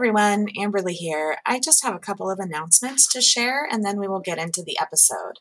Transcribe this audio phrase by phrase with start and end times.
[0.00, 1.36] everyone, Amberly here.
[1.44, 4.62] I just have a couple of announcements to share and then we will get into
[4.64, 5.34] the episode.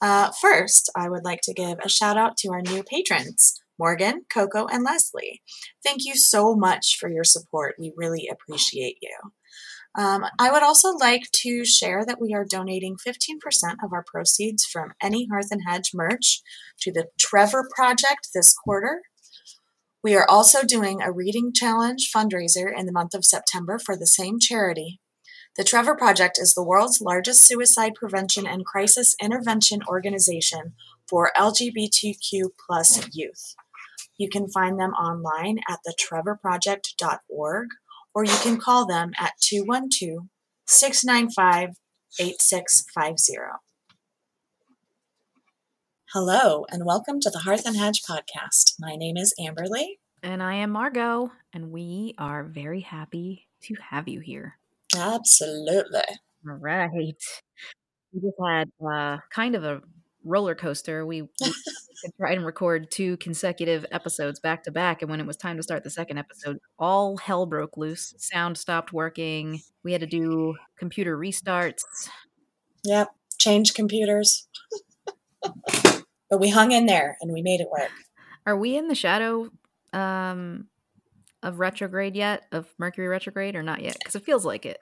[0.00, 4.24] Uh, first, I would like to give a shout out to our new patrons, Morgan,
[4.32, 5.42] Coco, and Leslie.
[5.84, 7.74] Thank you so much for your support.
[7.76, 9.16] We really appreciate you.
[9.96, 13.40] Um, I would also like to share that we are donating 15%
[13.82, 16.40] of our proceeds from any Hearth and Hedge merch
[16.82, 19.02] to the Trevor Project this quarter.
[20.02, 24.06] We are also doing a reading challenge fundraiser in the month of September for the
[24.06, 25.00] same charity.
[25.56, 30.74] The Trevor Project is the world's largest suicide prevention and crisis intervention organization
[31.08, 33.56] for LGBTQ plus youth.
[34.16, 37.66] You can find them online at thetrevorproject.org
[38.14, 40.28] or you can call them at 212
[40.66, 41.70] 695
[42.20, 43.67] 8650.
[46.14, 48.76] Hello, and welcome to the Hearth and Hedge podcast.
[48.80, 49.98] My name is Amberly.
[50.22, 54.56] And I am Margo, and we are very happy to have you here.
[54.96, 56.00] Absolutely.
[56.48, 56.88] All right.
[56.90, 59.82] We just had uh, kind of a
[60.24, 61.04] roller coaster.
[61.04, 61.28] We, we
[62.18, 65.62] tried and record two consecutive episodes back to back, and when it was time to
[65.62, 68.14] start the second episode, all hell broke loose.
[68.16, 69.60] Sound stopped working.
[69.84, 71.82] We had to do computer restarts.
[72.82, 74.48] Yep, change computers.
[76.30, 77.90] but we hung in there and we made it work.
[78.46, 79.50] Are we in the shadow
[79.92, 80.68] um,
[81.42, 82.44] of retrograde yet?
[82.52, 83.96] Of Mercury retrograde or not yet?
[83.98, 84.80] Because it feels like it.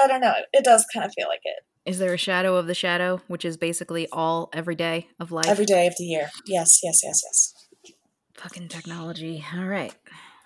[0.00, 0.34] I don't know.
[0.52, 1.64] It does kind of feel like it.
[1.86, 5.46] Is there a shadow of the shadow, which is basically all every day of life?
[5.46, 6.28] Every day of the year.
[6.46, 7.94] Yes, yes, yes, yes.
[8.34, 9.44] Fucking technology.
[9.54, 9.94] All right.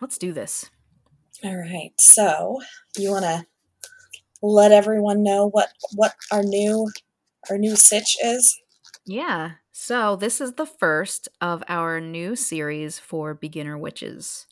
[0.00, 0.70] Let's do this.
[1.44, 1.90] All right.
[1.98, 2.60] So,
[2.96, 3.44] you want to
[4.40, 6.90] let everyone know what what our new
[7.50, 8.58] our new sitch is?
[9.04, 9.52] Yeah.
[9.72, 14.46] So, this is the first of our new series for beginner witches.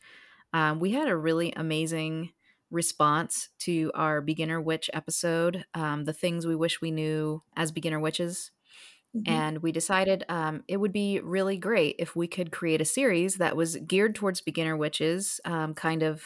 [0.54, 2.32] Um, we had a really amazing
[2.70, 8.00] response to our beginner witch episode, um, the things we wish we knew as beginner
[8.00, 8.50] witches.
[9.16, 9.32] Mm-hmm.
[9.32, 13.36] And we decided um, it would be really great if we could create a series
[13.36, 16.22] that was geared towards beginner witches, um, kind of,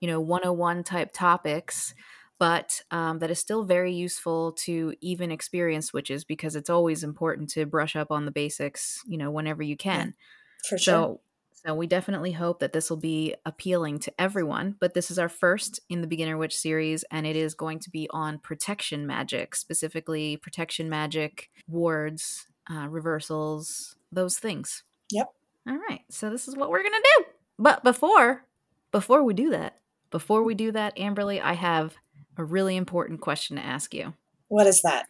[0.00, 1.94] you know, 101 type topics,
[2.38, 7.48] but um, that is still very useful to even experienced witches because it's always important
[7.50, 10.08] to brush up on the basics, you know, whenever you can.
[10.08, 10.78] Yeah, for sure.
[10.78, 11.20] So
[11.66, 14.76] so we definitely hope that this will be appealing to everyone.
[14.78, 17.90] But this is our first in the Beginner Witch series, and it is going to
[17.90, 24.84] be on protection magic, specifically protection magic, wards, uh, reversals, those things.
[25.10, 25.28] Yep.
[25.68, 26.02] All right.
[26.08, 27.24] So this is what we're gonna do.
[27.58, 28.44] But before
[28.92, 29.80] before we do that,
[30.10, 31.96] before we do that, Amberly, I have
[32.36, 34.14] a really important question to ask you.
[34.48, 35.06] What is that?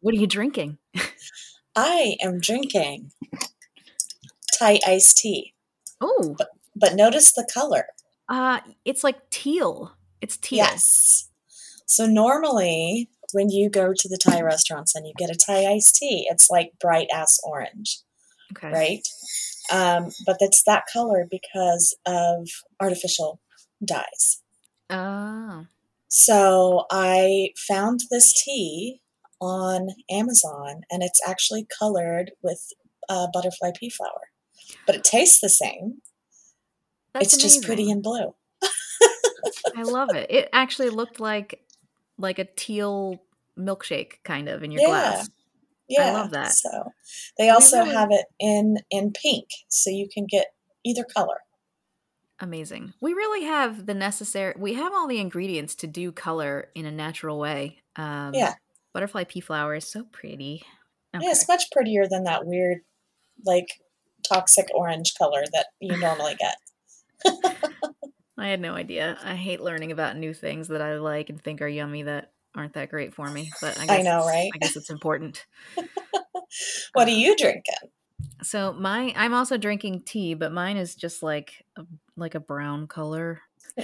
[0.00, 0.78] What are you drinking?
[1.76, 3.10] I am drinking
[4.58, 5.54] Thai iced tea.
[6.00, 6.34] Oh.
[6.36, 7.86] But, but notice the color.
[8.28, 9.92] Uh, it's like teal.
[10.20, 10.58] It's teal.
[10.58, 11.28] Yes.
[11.86, 15.96] So normally when you go to the Thai restaurants and you get a Thai iced
[15.96, 18.00] tea, it's like bright ass orange.
[18.52, 18.70] Okay.
[18.70, 19.08] Right?
[19.72, 22.48] Um, but it's that color because of
[22.80, 23.40] artificial
[23.84, 24.42] dyes.
[24.90, 25.66] Oh.
[26.18, 29.00] So I found this tea
[29.40, 32.72] on Amazon and it's actually colored with
[33.08, 34.30] uh, butterfly pea flower
[34.86, 35.98] but it tastes the same.
[37.12, 37.60] That's it's amazing.
[37.60, 38.34] just pretty and blue.
[39.76, 40.30] I love it.
[40.30, 41.60] It actually looked like
[42.18, 43.22] like a teal
[43.58, 44.88] milkshake kind of in your yeah.
[44.88, 45.30] glass.
[45.88, 46.52] Yeah, I love that.
[46.52, 46.92] So
[47.38, 47.94] they also really...
[47.94, 50.46] have it in in pink, so you can get
[50.84, 51.38] either color.
[52.40, 52.92] Amazing.
[53.00, 54.54] We really have the necessary.
[54.58, 57.82] We have all the ingredients to do color in a natural way.
[57.96, 58.54] Um, yeah.
[58.92, 60.62] Butterfly pea flower is so pretty.
[61.14, 61.24] Okay.
[61.24, 62.78] Yeah, it's much prettier than that weird,
[63.44, 63.66] like
[64.28, 66.56] toxic orange color that you normally get.
[68.38, 69.18] I had no idea.
[69.24, 72.74] I hate learning about new things that I like and think are yummy that aren't
[72.74, 73.50] that great for me.
[73.62, 74.50] But I, guess I know, right?
[74.54, 75.46] I guess it's important.
[76.92, 77.74] what are you drinking?
[78.42, 81.84] So my, I'm also drinking tea, but mine is just like a,
[82.16, 83.42] like a brown color.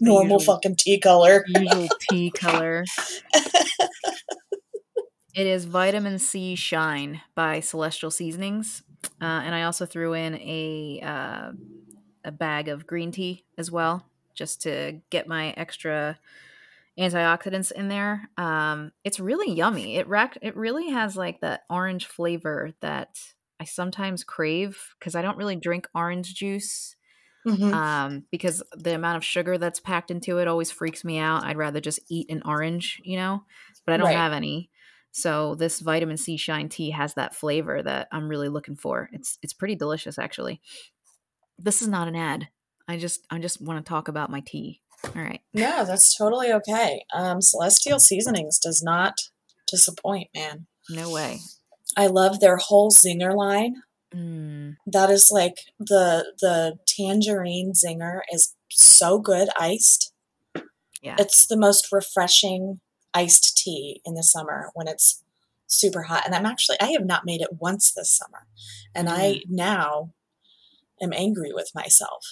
[0.00, 1.44] Normal usual, fucking tea color.
[1.46, 2.84] usual tea color.
[5.32, 8.82] It is Vitamin C Shine by Celestial Seasonings,
[9.22, 11.52] uh, and I also threw in a uh,
[12.24, 14.04] a bag of green tea as well,
[14.34, 16.18] just to get my extra
[16.98, 18.28] antioxidants in there.
[18.36, 19.96] Um, it's really yummy.
[19.96, 23.20] It rack it really has like that orange flavor that
[23.60, 26.96] I sometimes crave because I don't really drink orange juice.
[27.46, 27.72] Mm-hmm.
[27.72, 31.42] Um, because the amount of sugar that's packed into it always freaks me out.
[31.42, 33.44] I'd rather just eat an orange, you know,
[33.86, 34.16] but I don't right.
[34.16, 34.68] have any.
[35.12, 39.08] So this vitamin C shine tea has that flavor that I'm really looking for.
[39.12, 40.60] It's it's pretty delicious actually.
[41.58, 42.48] This is not an ad.
[42.86, 44.80] I just I just want to talk about my tea.
[45.04, 45.40] All right.
[45.54, 47.04] No, that's totally okay.
[47.14, 49.14] Um, Celestial Seasonings does not
[49.66, 50.66] disappoint, man.
[50.90, 51.38] No way.
[51.96, 53.76] I love their whole zinger line.
[54.14, 60.12] Mm, That is like the the tangerine zinger is so good iced.
[61.02, 61.16] yeah.
[61.18, 62.80] It's the most refreshing
[63.14, 65.22] iced tea in the summer when it's
[65.66, 66.24] super hot.
[66.26, 68.46] And I'm actually I have not made it once this summer.
[68.94, 70.12] And I now
[71.00, 72.24] am angry with myself.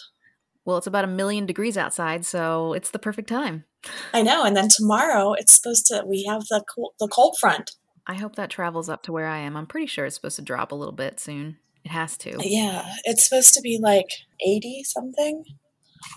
[0.64, 3.64] Well, it's about a million degrees outside, so it's the perfect time.
[4.12, 4.44] I know.
[4.44, 7.70] And then tomorrow it's supposed to we have the cool, the cold front.
[8.08, 9.55] I hope that travels up to where I am.
[9.56, 11.58] I'm pretty sure it's supposed to drop a little bit soon.
[11.84, 12.38] It has to.
[12.40, 14.06] Yeah, it's supposed to be like
[14.44, 15.44] 80 something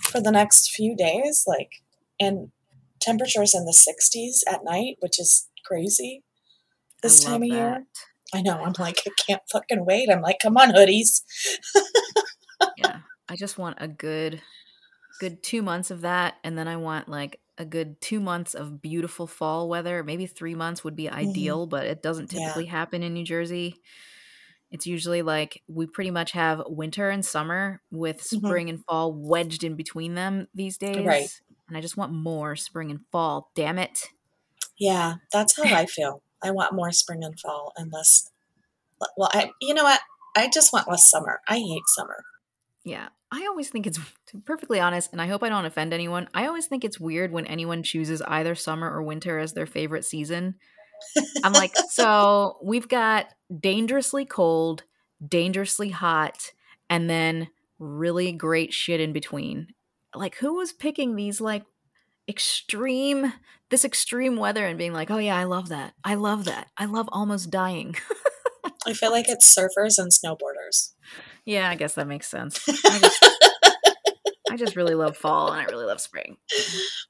[0.08, 1.70] for the next few days like
[2.20, 2.50] and
[3.02, 6.24] temperatures in the 60s at night, which is crazy
[7.04, 7.86] this time of love year.
[8.34, 8.62] I know.
[8.64, 10.10] I'm like, I can't fucking wait.
[10.10, 11.22] I'm like, come on, hoodies.
[12.78, 13.00] yeah.
[13.28, 14.42] I just want a good
[15.20, 18.82] good 2 months of that and then I want like a good 2 months of
[18.82, 20.04] beautiful fall weather.
[20.04, 22.40] Maybe 3 months would be ideal, but it doesn't Yeah.
[22.40, 23.82] typically happen in New Jersey.
[24.72, 28.56] It's usually like we pretty much have winter and summer with Mhm.
[28.56, 31.06] spring and fall wedged in between them these days.
[31.06, 31.42] Right.
[31.68, 33.52] And I just want more spring and fall.
[33.56, 34.10] Damn it.
[34.78, 36.24] Yeah, that's how I feel.
[36.44, 38.30] I want more spring and fall and less.
[39.18, 40.02] Well, I, you know what?
[40.36, 41.42] I just want less summer.
[41.48, 42.24] I hate summer.
[42.84, 43.10] Yeah.
[43.32, 43.98] I always think it's
[44.28, 46.28] to be perfectly honest, and I hope I don't offend anyone.
[46.34, 50.04] I always think it's weird when anyone chooses either summer or winter as their favorite
[50.04, 50.56] season.
[51.44, 54.84] I'm like, so we've got dangerously cold,
[55.26, 56.52] dangerously hot,
[56.90, 57.48] and then
[57.80, 59.68] really great shit in between.
[60.14, 61.64] Like, who was picking these like
[62.28, 63.32] extreme,
[63.70, 65.94] this extreme weather and being like, oh yeah, I love that.
[66.04, 66.68] I love that.
[66.78, 67.96] I love almost dying.
[68.88, 70.94] I feel like it's surfers and snowboarders.
[71.46, 72.68] yeah, I guess that makes sense.
[72.86, 73.26] I just,
[74.50, 76.38] I just really love fall and I really love spring.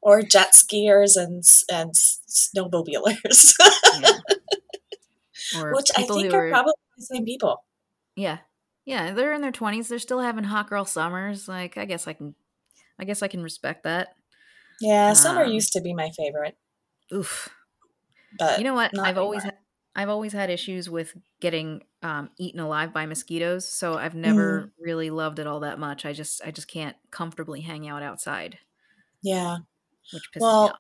[0.02, 3.54] Or jet skiers and and snowmobilers,
[4.02, 4.20] Yeah.
[5.74, 7.64] Which I think who are probably the same people.
[8.16, 8.38] Yeah.
[8.86, 9.88] Yeah, they're in their 20s.
[9.88, 11.48] They're still having hot girl summers.
[11.48, 12.36] Like, I guess I can
[13.00, 14.10] I guess I can respect that.
[14.80, 16.56] Yeah, summer Um, used to be my favorite,
[17.14, 17.50] Oof.
[18.40, 18.98] but You know what?
[18.98, 19.58] I've always anymore.
[19.58, 19.61] ha-
[19.96, 24.72] I've always had issues with getting um, eaten alive by mosquitoes, so I've never Mm.
[24.80, 26.06] really loved it all that much.
[26.06, 28.58] I just I just can't comfortably hang out outside,
[29.22, 29.58] yeah.
[30.14, 30.80] which pisses me Well, off.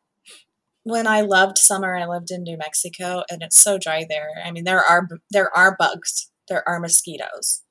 [0.84, 4.30] when I loved summer, I lived in New Mexico, and it's so dry there.
[4.44, 7.64] I mean, there are there are bugs, there are mosquitoes,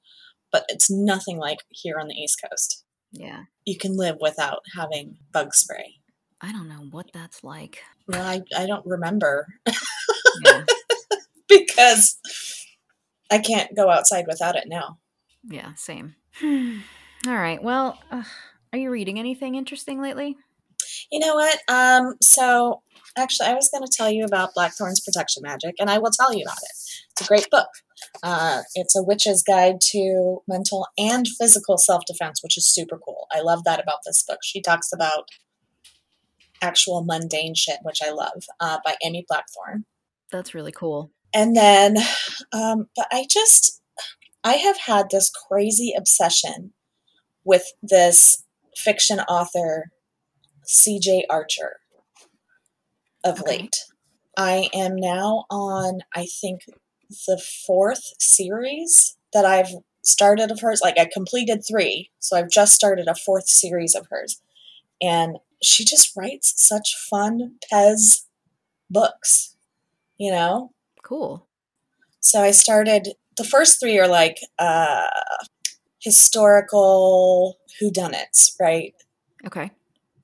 [0.52, 2.84] but it's nothing like here on the East Coast.
[3.12, 3.44] Yeah.
[3.64, 5.94] You can live without having bug spray.
[6.40, 7.82] I don't know what that's like.
[8.06, 9.46] Well, I, I don't remember
[10.44, 10.64] Yeah.
[11.66, 12.18] because
[13.30, 14.98] I can't go outside without it now.
[15.48, 16.14] yeah, same.
[16.42, 16.78] all
[17.26, 17.62] right.
[17.62, 18.24] Well, uh,
[18.72, 20.36] are you reading anything interesting lately?
[21.10, 21.58] You know what?
[21.68, 22.82] Um, so
[23.16, 26.32] actually, I was going to tell you about Blackthorn's Protection Magic, and I will tell
[26.32, 26.70] you about it.
[27.10, 27.68] It's a great book.
[28.22, 33.26] Uh, it's a witch's guide to mental and physical self defense, which is super cool.
[33.32, 34.38] I love that about this book.
[34.42, 35.28] She talks about
[36.62, 39.84] actual mundane shit, which I love, uh, by Amy Blackthorn.
[40.30, 41.10] That's really cool.
[41.32, 41.96] And then,
[42.52, 43.80] um, but I just,
[44.42, 46.72] I have had this crazy obsession
[47.44, 48.44] with this
[48.76, 49.90] fiction author,
[50.64, 51.26] C.J.
[51.30, 51.76] Archer,
[53.24, 53.58] of Okay.
[53.62, 53.76] late.
[54.36, 56.62] I am now on, I think,
[57.26, 59.70] the fourth series that I've
[60.02, 60.80] started of hers.
[60.82, 64.40] Like, I completed three, so I've just started a fourth series of hers.
[65.02, 68.22] And she just writes such fun Pez
[68.90, 69.56] books,
[70.18, 70.72] you know?
[71.10, 71.48] Cool.
[72.20, 75.08] So I started the first three are like uh
[76.00, 78.94] historical whodunits, right?
[79.46, 79.70] Okay.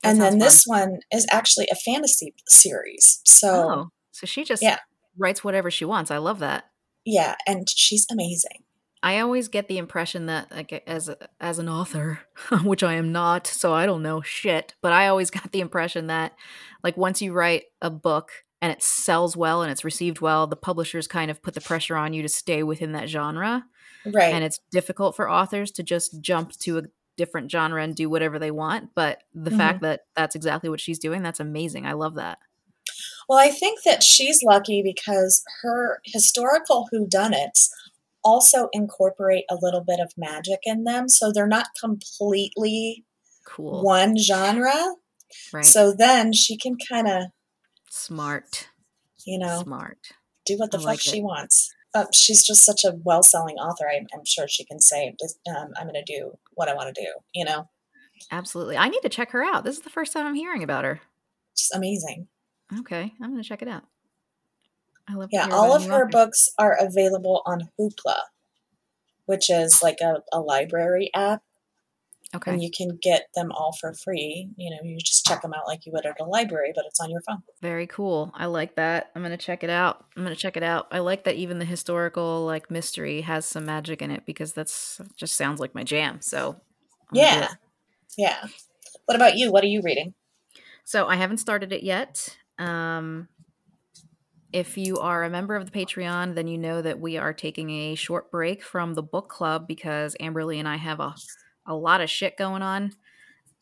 [0.03, 0.39] That and then fun.
[0.39, 3.21] this one is actually a fantasy series.
[3.25, 4.79] So Oh, so she just Yeah.
[5.17, 6.09] writes whatever she wants.
[6.11, 6.65] I love that.
[7.05, 8.63] yeah, and she's amazing.
[9.03, 12.19] I always get the impression that, like, as a, as an author,
[12.63, 14.73] which I am not, so I don't know shit.
[14.81, 16.33] But I always got the impression that,
[16.83, 20.55] like, once you write a book and it sells well and it's received well, the
[20.55, 23.65] publishers kind of put the pressure on you to stay within that genre,
[24.05, 24.33] Right.
[24.33, 26.83] and it's difficult for authors to just jump to a
[27.17, 28.91] different genre and do whatever they want.
[28.95, 29.57] But the Mhm.
[29.57, 31.85] fact that that's exactly what she's doing, that's amazing.
[31.85, 32.39] I love that.
[33.27, 37.69] well, I think that she's lucky because her historical whodunits
[38.23, 43.03] also incorporate a little bit of magic in them, so they're not completely
[43.45, 43.83] Cool.
[43.83, 44.95] one genre.
[45.51, 45.65] right.
[45.65, 47.23] So then she can kind of,
[47.89, 48.69] Smart.
[49.25, 49.97] you know, Smart.
[50.45, 51.23] do what the I fuck like she it.
[51.23, 51.73] wants.
[51.93, 53.89] Uh, she's just such a well-selling author.
[53.89, 55.15] I'm, I'm sure she can say,
[55.49, 57.69] um, "I'm going to do what I want to do." You know.
[58.31, 58.77] Absolutely.
[58.77, 59.63] I need to check her out.
[59.63, 61.01] This is the first time I'm hearing about her.
[61.55, 62.27] Just amazing.
[62.79, 63.83] Okay, I'm going to check it out.
[65.07, 66.05] I love Yeah, all of her author.
[66.11, 68.17] books are available on Hoopla,
[69.25, 71.41] which is like a, a library app
[72.35, 72.51] Okay.
[72.51, 74.49] And you can get them all for free.
[74.57, 76.99] You know, you just check them out like you would at a library, but it's
[76.99, 77.41] on your phone.
[77.61, 78.31] Very cool.
[78.35, 79.11] I like that.
[79.15, 80.05] I'm gonna check it out.
[80.15, 80.87] I'm gonna check it out.
[80.91, 84.99] I like that even the historical like mystery has some magic in it because that's
[85.15, 86.19] just sounds like my jam.
[86.21, 86.59] So
[87.13, 87.47] yeah,
[88.17, 88.45] yeah.
[89.05, 89.51] What about you?
[89.51, 90.13] What are you reading?
[90.83, 92.37] So I haven't started it yet.
[92.59, 93.29] Um,
[94.51, 97.69] if you are a member of the Patreon, then you know that we are taking
[97.69, 101.15] a short break from the book club because Amberly and I have a
[101.67, 102.93] a lot of shit going on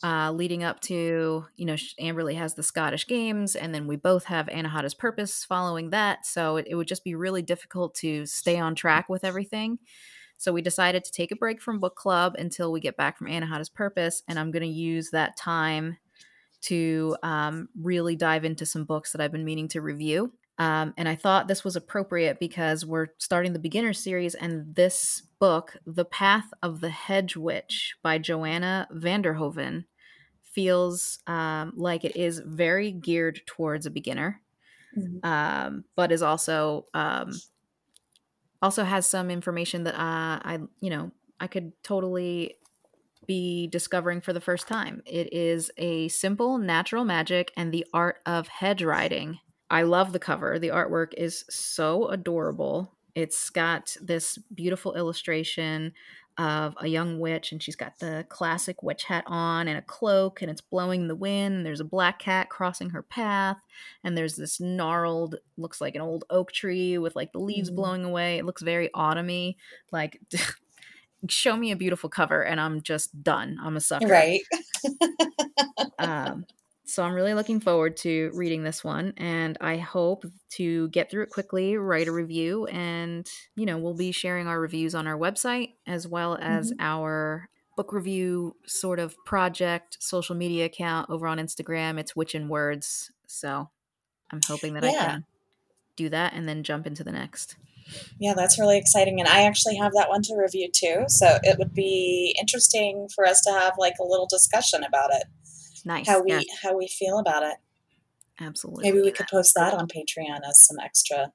[0.04, 4.26] uh, leading up to, you know, Amberly has the Scottish Games, and then we both
[4.26, 6.26] have Anahata's Purpose following that.
[6.26, 9.80] So it, it would just be really difficult to stay on track with everything.
[10.38, 13.28] So we decided to take a break from book club until we get back from
[13.28, 15.98] Anahata's Purpose, and I'm going to use that time
[16.64, 20.34] to um, really dive into some books that I've been meaning to review.
[20.58, 25.24] Um, and I thought this was appropriate because we're starting the beginner series, and this
[25.40, 29.86] book, The Path of the Hedge Witch by Joanna van der Hoeven,
[30.44, 34.42] feels um, like it is very geared towards a beginner,
[34.98, 35.26] mm-hmm.
[35.28, 37.34] um, but is also um,
[38.62, 42.56] also has some information that uh, I you know I could totally
[43.28, 45.02] be discovering for the first time.
[45.06, 50.20] It is a simple natural magic and the art of hedge riding I love the
[50.20, 50.60] cover.
[50.60, 52.94] The artwork is so adorable.
[53.16, 55.94] It's got this beautiful illustration
[56.38, 60.42] of a young witch, and she's got the classic witch hat on and a cloak,
[60.42, 61.66] and it's blowing the wind.
[61.66, 63.58] There's a black cat crossing her path,
[64.04, 67.76] and there's this gnarled, looks like an old oak tree with like the leaves mm.
[67.76, 68.38] blowing away.
[68.38, 69.56] It looks very autumny.
[69.92, 70.20] Like,
[71.30, 73.58] show me a beautiful cover, and I'm just done.
[73.64, 74.08] I'm a sucker.
[74.08, 74.42] Right.
[76.00, 76.46] um,
[76.86, 81.24] so I'm really looking forward to reading this one and I hope to get through
[81.24, 85.18] it quickly, write a review, and you know, we'll be sharing our reviews on our
[85.18, 86.82] website as well as mm-hmm.
[86.82, 92.00] our book review sort of project social media account over on Instagram.
[92.00, 93.12] It's Witch in Words.
[93.28, 93.70] So
[94.32, 94.90] I'm hoping that yeah.
[94.90, 95.26] I can
[95.96, 97.56] do that and then jump into the next.
[98.20, 99.20] Yeah, that's really exciting.
[99.20, 101.06] And I actually have that one to review too.
[101.08, 105.24] So it would be interesting for us to have like a little discussion about it
[105.86, 107.56] nice how we how we feel about it.
[108.40, 111.32] Absolutely maybe we could post that on patreon as some extra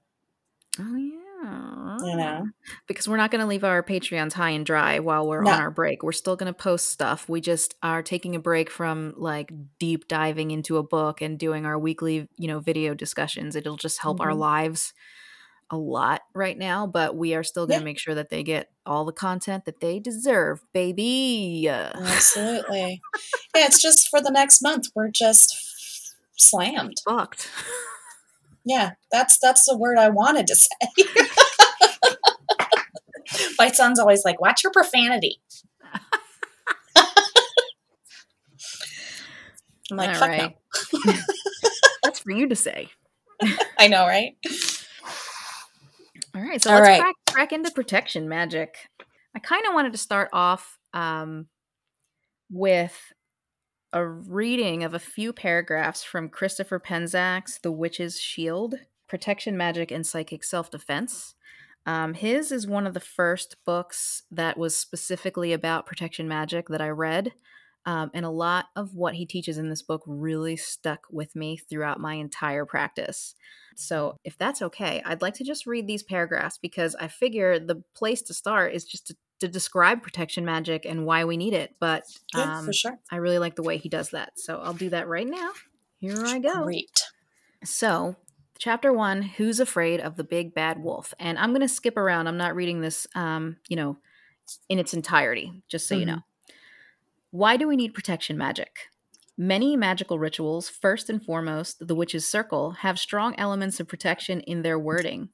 [0.78, 1.16] oh yeah.
[1.42, 2.48] You know?
[2.86, 5.50] Because we're not going to leave our patreons high and dry while we're no.
[5.50, 6.02] on our break.
[6.02, 7.28] We're still going to post stuff.
[7.28, 11.64] We just are taking a break from like deep diving into a book and doing
[11.64, 13.56] our weekly you know video discussions.
[13.56, 14.28] It'll just help mm-hmm.
[14.28, 14.92] our lives
[15.70, 17.90] a lot right now, but we are still going to yeah.
[17.90, 21.68] make sure that they get all the content that they deserve, baby.
[21.68, 23.00] Absolutely.
[23.54, 24.88] yeah, it's just for the next month.
[24.94, 25.56] We're just
[26.36, 26.96] slammed.
[27.08, 27.48] Fucked.
[28.64, 30.76] Yeah, that's that's the word I wanted to say.
[33.58, 35.40] My son's always like, "Watch your profanity."
[39.90, 40.56] I'm like, all "Fuck right.
[41.06, 41.12] no."
[42.02, 42.88] that's for you to say.
[43.78, 44.36] I know, right?
[46.34, 47.00] All right, so All let's right.
[47.00, 48.76] Crack, crack, into protection magic.
[49.34, 51.46] I kind of wanted to start off um,
[52.50, 52.98] with
[53.92, 58.76] a reading of a few paragraphs from Christopher Penczak's The Witch's Shield
[59.08, 61.34] Protection Magic and Psychic Self Defense.
[61.86, 66.80] Um, his is one of the first books that was specifically about protection magic that
[66.80, 67.32] I read.
[67.86, 71.56] Um, and a lot of what he teaches in this book really stuck with me
[71.56, 73.34] throughout my entire practice.
[73.76, 77.82] So, if that's okay, I'd like to just read these paragraphs because I figure the
[77.94, 81.74] place to start is just to, to describe protection magic and why we need it.
[81.80, 82.02] But
[82.34, 82.98] um, for sure.
[83.10, 84.32] I really like the way he does that.
[84.36, 85.50] So, I'll do that right now.
[85.98, 86.64] Here I go.
[86.64, 86.90] Great.
[87.64, 88.16] So,
[88.58, 91.14] chapter one Who's Afraid of the Big Bad Wolf?
[91.18, 92.26] And I'm going to skip around.
[92.26, 93.96] I'm not reading this, um, you know,
[94.68, 96.00] in its entirety, just so mm-hmm.
[96.00, 96.20] you know.
[97.32, 98.88] Why do we need protection magic?
[99.38, 104.62] Many magical rituals, first and foremost the Witch's Circle, have strong elements of protection in
[104.62, 105.28] their wording,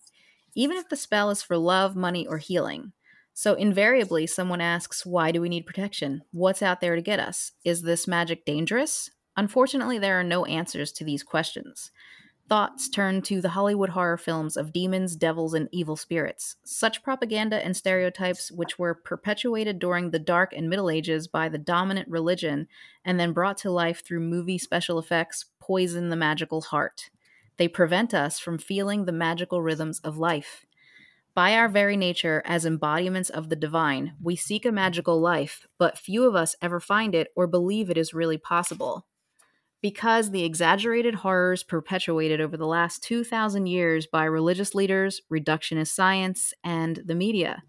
[0.54, 2.92] even if the spell is for love, money, or healing.
[3.32, 6.22] So, invariably, someone asks, Why do we need protection?
[6.32, 7.52] What's out there to get us?
[7.64, 9.10] Is this magic dangerous?
[9.34, 11.90] Unfortunately, there are no answers to these questions.
[12.48, 16.54] Thoughts turn to the Hollywood horror films of demons, devils, and evil spirits.
[16.62, 21.58] Such propaganda and stereotypes, which were perpetuated during the Dark and Middle Ages by the
[21.58, 22.68] dominant religion
[23.04, 27.10] and then brought to life through movie special effects, poison the magical heart.
[27.56, 30.66] They prevent us from feeling the magical rhythms of life.
[31.34, 35.98] By our very nature, as embodiments of the divine, we seek a magical life, but
[35.98, 39.04] few of us ever find it or believe it is really possible.
[39.86, 46.52] Because the exaggerated horrors perpetuated over the last 2,000 years by religious leaders, reductionist science,
[46.64, 47.62] and the media.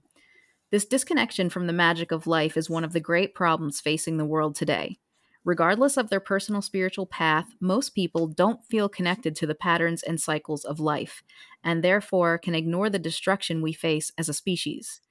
[0.72, 4.26] This disconnection from the magic of life is one of the great problems facing the
[4.26, 4.98] world today.
[5.46, 10.20] Regardless of their personal spiritual path, most people don't feel connected to the patterns and
[10.20, 11.22] cycles of life,
[11.64, 15.02] and therefore can ignore the destruction we face as a species.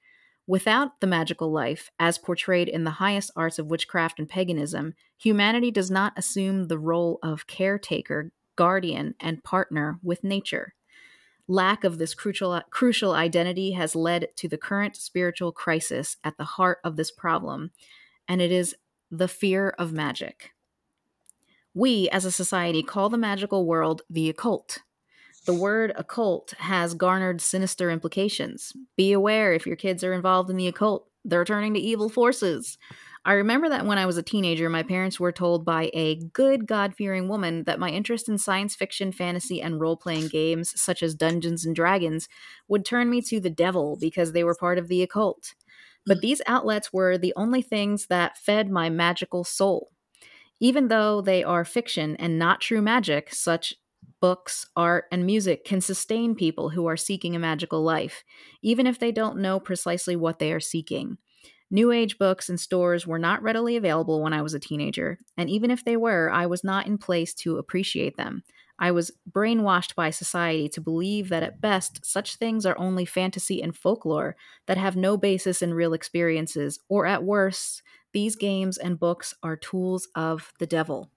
[0.47, 5.71] Without the magical life, as portrayed in the highest arts of witchcraft and paganism, humanity
[5.71, 10.73] does not assume the role of caretaker, guardian, and partner with nature.
[11.49, 16.45] Lack of this crucial, crucial identity has led to the current spiritual crisis at the
[16.45, 17.71] heart of this problem,
[18.25, 18.73] and it is
[19.11, 20.51] the fear of magic.
[21.73, 24.79] We, as a society, call the magical world the occult.
[25.47, 28.73] The word occult has garnered sinister implications.
[28.97, 32.77] Be aware if your kids are involved in the occult, they're turning to evil forces.
[33.23, 36.67] I remember that when I was a teenager, my parents were told by a good
[36.67, 41.01] God fearing woman that my interest in science fiction, fantasy, and role playing games, such
[41.01, 42.27] as Dungeons and Dragons,
[42.67, 45.53] would turn me to the devil because they were part of the occult.
[46.05, 49.91] But these outlets were the only things that fed my magical soul.
[50.59, 53.75] Even though they are fiction and not true magic, such
[54.19, 58.23] books, art, and music can sustain people who are seeking a magical life,
[58.61, 61.17] even if they don't know precisely what they are seeking.
[61.69, 65.49] New Age books and stores were not readily available when I was a teenager, and
[65.49, 68.43] even if they were, I was not in place to appreciate them.
[68.79, 73.61] I was brainwashed by society to believe that at best such things are only fantasy
[73.61, 74.35] and folklore
[74.67, 77.81] that have no basis in real experiences, or at worst,
[78.13, 81.11] these games and books are tools of the devil.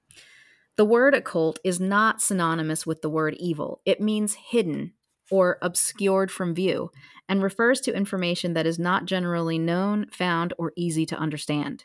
[0.81, 3.83] The word occult is not synonymous with the word evil.
[3.85, 4.95] It means hidden
[5.31, 6.91] or obscured from view
[7.29, 11.85] and refers to information that is not generally known, found, or easy to understand.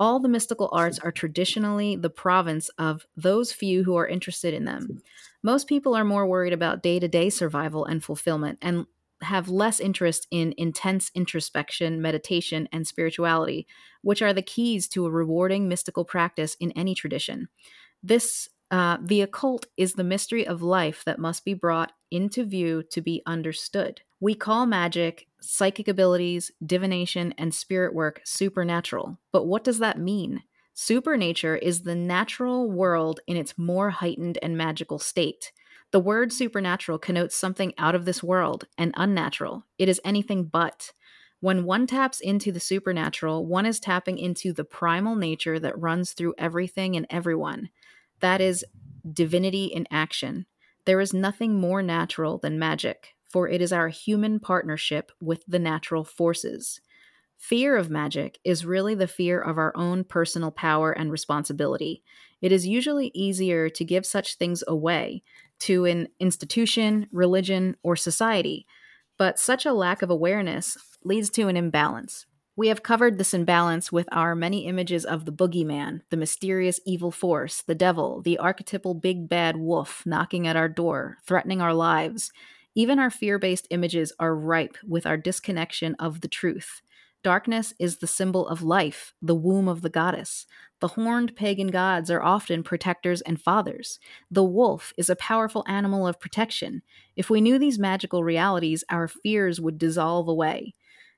[0.00, 4.64] All the mystical arts are traditionally the province of those few who are interested in
[4.64, 5.00] them.
[5.44, 8.86] Most people are more worried about day to day survival and fulfillment and
[9.22, 13.68] have less interest in intense introspection, meditation, and spirituality,
[14.02, 17.48] which are the keys to a rewarding mystical practice in any tradition.
[18.06, 22.82] This uh, the occult is the mystery of life that must be brought into view
[22.90, 24.02] to be understood.
[24.20, 29.18] We call magic, psychic abilities, divination, and spirit work supernatural.
[29.32, 30.42] But what does that mean?
[30.74, 35.52] Supernature is the natural world in its more heightened and magical state.
[35.90, 39.64] The word supernatural connotes something out of this world and unnatural.
[39.78, 40.92] It is anything but.
[41.40, 46.12] When one taps into the supernatural, one is tapping into the primal nature that runs
[46.12, 47.68] through everything and everyone.
[48.24, 48.64] That is
[49.12, 50.46] divinity in action.
[50.86, 55.58] There is nothing more natural than magic, for it is our human partnership with the
[55.58, 56.80] natural forces.
[57.36, 62.02] Fear of magic is really the fear of our own personal power and responsibility.
[62.40, 65.22] It is usually easier to give such things away
[65.58, 68.66] to an institution, religion, or society,
[69.18, 72.24] but such a lack of awareness leads to an imbalance.
[72.56, 77.10] We have covered this imbalance with our many images of the boogeyman, the mysterious evil
[77.10, 82.30] force, the devil, the archetypal big bad wolf knocking at our door, threatening our lives.
[82.76, 86.80] Even our fear based images are ripe with our disconnection of the truth.
[87.24, 90.46] Darkness is the symbol of life, the womb of the goddess.
[90.80, 93.98] The horned pagan gods are often protectors and fathers.
[94.30, 96.82] The wolf is a powerful animal of protection.
[97.16, 100.74] If we knew these magical realities, our fears would dissolve away.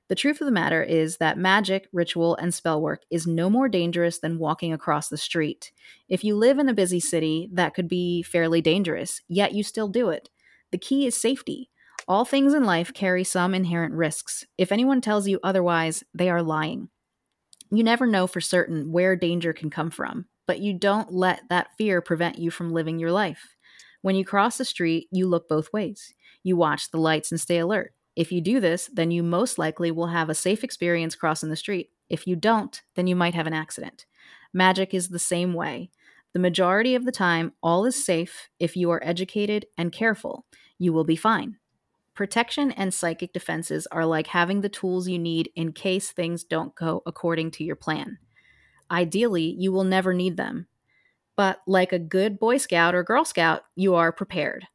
[0.09, 3.67] The truth of the matter is that magic, ritual, and spell work is no more
[3.67, 5.71] dangerous than walking across the street.
[6.07, 9.89] If you live in a busy city, that could be fairly dangerous, yet you still
[9.89, 10.29] do it.
[10.71, 11.69] The key is safety.
[12.07, 14.45] All things in life carry some inherent risks.
[14.57, 16.87] If anyone tells you otherwise, they are lying.
[17.69, 21.75] You never know for certain where danger can come from, but you don't let that
[21.77, 23.55] fear prevent you from living your life.
[24.03, 26.13] When you cross the street, you look both ways.
[26.43, 27.93] You watch the lights and stay alert.
[28.17, 31.55] If you do this, then you most likely will have a safe experience crossing the
[31.55, 31.91] street.
[32.09, 34.07] If you don't, then you might have an accident.
[34.51, 35.91] Magic is the same way.
[36.33, 40.45] The majority of the time, all is safe if you are educated and careful.
[40.79, 41.57] You will be fine.
[42.15, 46.73] Protection and psychic defenses are like having the tools you need in case things don't
[46.73, 48.17] go according to your plan.
[48.89, 50.65] Ideally, you will never need them.
[51.35, 54.65] But like a good Boy Scout or Girl Scout, you are prepared.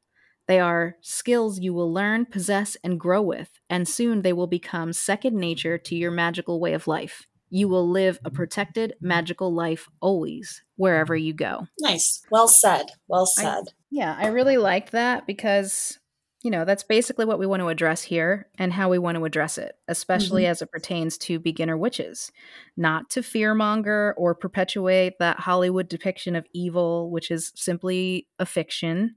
[0.48, 4.92] They are skills you will learn, possess, and grow with, and soon they will become
[4.92, 7.26] second nature to your magical way of life.
[7.48, 11.68] You will live a protected, magical life always, wherever you go.
[11.80, 12.22] Nice.
[12.30, 12.86] Well said.
[13.08, 13.44] Well said.
[13.68, 15.98] I, yeah, I really liked that because
[16.42, 19.24] you know, that's basically what we want to address here and how we want to
[19.24, 20.50] address it, especially mm-hmm.
[20.50, 22.32] as it pertains to beginner witches.
[22.76, 29.14] Not to fearmonger or perpetuate that Hollywood depiction of evil, which is simply a fiction.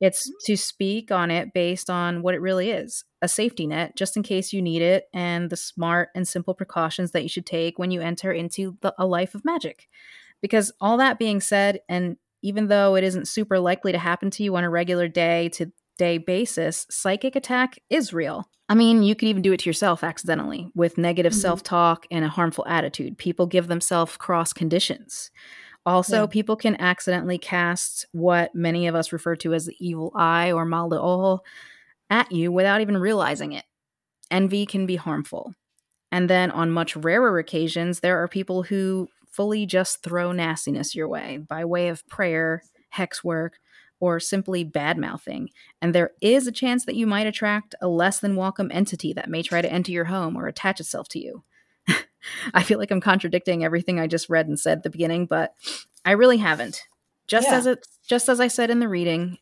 [0.00, 0.52] It's mm-hmm.
[0.52, 4.22] to speak on it based on what it really is a safety net, just in
[4.22, 7.90] case you need it, and the smart and simple precautions that you should take when
[7.90, 9.88] you enter into the, a life of magic.
[10.42, 14.42] Because all that being said, and even though it isn't super likely to happen to
[14.42, 18.46] you on a regular day to day basis, psychic attack is real.
[18.68, 21.40] I mean, you could even do it to yourself accidentally with negative mm-hmm.
[21.40, 23.16] self talk and a harmful attitude.
[23.16, 25.30] People give themselves cross conditions.
[25.86, 26.26] Also, yeah.
[26.26, 30.64] people can accidentally cast what many of us refer to as the evil eye or
[30.64, 31.42] mal de ojo
[32.08, 33.64] at you without even realizing it.
[34.30, 35.54] Envy can be harmful.
[36.10, 41.08] And then, on much rarer occasions, there are people who fully just throw nastiness your
[41.08, 43.58] way by way of prayer, hex work,
[44.00, 45.50] or simply bad mouthing.
[45.82, 49.28] And there is a chance that you might attract a less than welcome entity that
[49.28, 51.42] may try to enter your home or attach itself to you.
[52.54, 55.54] I feel like I'm contradicting everything I just read and said at the beginning, but
[56.04, 56.82] I really haven't.
[57.26, 57.56] Just yeah.
[57.56, 59.38] as it just as I said in the reading,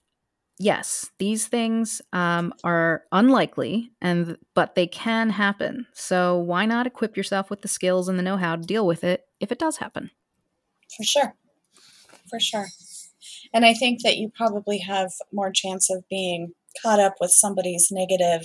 [0.58, 5.86] yes, these things um, are unlikely, and but they can happen.
[5.92, 9.24] So why not equip yourself with the skills and the know-how to deal with it
[9.40, 10.10] if it does happen?
[10.96, 11.34] For sure,
[12.30, 12.68] for sure.
[13.52, 17.88] And I think that you probably have more chance of being caught up with somebody's
[17.90, 18.42] negative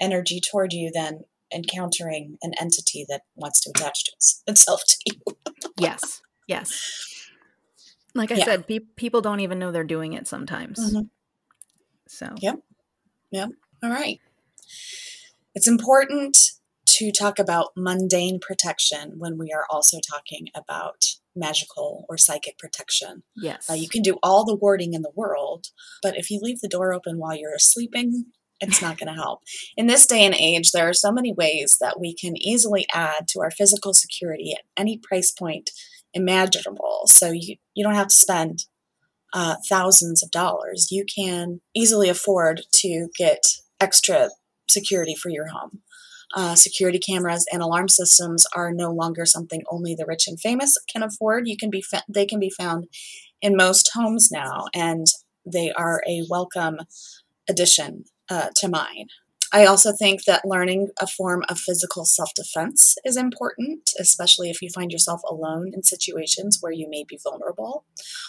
[0.00, 4.12] energy toward you than encountering an entity that wants to attach to
[4.46, 5.36] itself to you.
[5.78, 6.22] yes.
[6.46, 7.18] Yes.
[8.14, 8.44] Like I yeah.
[8.44, 10.78] said, pe- people don't even know they're doing it sometimes.
[10.78, 11.02] Mm-hmm.
[12.08, 12.34] So.
[12.40, 12.58] Yep.
[13.30, 13.50] Yep.
[13.82, 14.20] All right.
[15.54, 16.38] It's important
[16.86, 23.22] to talk about mundane protection when we are also talking about magical or psychic protection.
[23.34, 23.68] Yes.
[23.70, 25.68] Uh, you can do all the warding in the world,
[26.02, 28.26] but if you leave the door open while you're sleeping,
[28.62, 29.40] it's not going to help.
[29.76, 33.28] In this day and age, there are so many ways that we can easily add
[33.28, 35.70] to our physical security at any price point
[36.14, 37.02] imaginable.
[37.06, 38.66] So you, you don't have to spend
[39.34, 40.88] uh, thousands of dollars.
[40.90, 43.42] You can easily afford to get
[43.80, 44.30] extra
[44.68, 45.82] security for your home.
[46.34, 50.74] Uh, security cameras and alarm systems are no longer something only the rich and famous
[50.90, 51.46] can afford.
[51.46, 52.86] You can be fa- they can be found
[53.42, 55.06] in most homes now, and
[55.44, 56.78] they are a welcome
[57.50, 59.08] addition uh, to mine.
[59.54, 64.62] I also think that learning a form of physical self defense is important, especially if
[64.62, 67.84] you find yourself alone in situations where you may be vulnerable.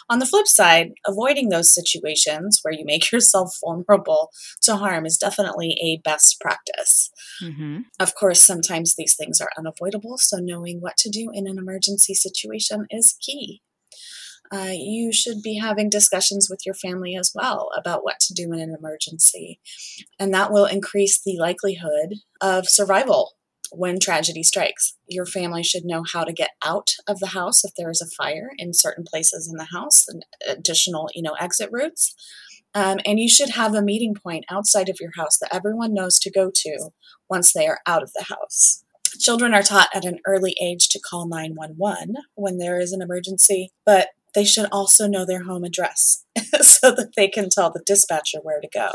[0.09, 4.31] On the flip side, avoiding those situations where you make yourself vulnerable
[4.63, 7.09] to harm is definitely a best practice.
[7.41, 7.83] Mm-hmm.
[8.01, 12.13] Of course, sometimes these things are unavoidable, so knowing what to do in an emergency
[12.13, 13.61] situation is key
[14.51, 18.51] uh, you should be having discussions with your family as well about what to do
[18.51, 19.59] in an emergency.
[20.19, 23.33] And that will increase the likelihood of survival
[23.71, 24.95] when tragedy strikes.
[25.07, 28.15] Your family should know how to get out of the house if there is a
[28.15, 32.13] fire in certain places in the house and additional, you know, exit routes.
[32.75, 36.19] Um, and you should have a meeting point outside of your house that everyone knows
[36.19, 36.89] to go to
[37.29, 38.83] once they are out of the house.
[39.19, 43.71] Children are taught at an early age to call 911 when there is an emergency,
[43.85, 46.25] but they should also know their home address
[46.61, 48.93] so that they can tell the dispatcher where to go.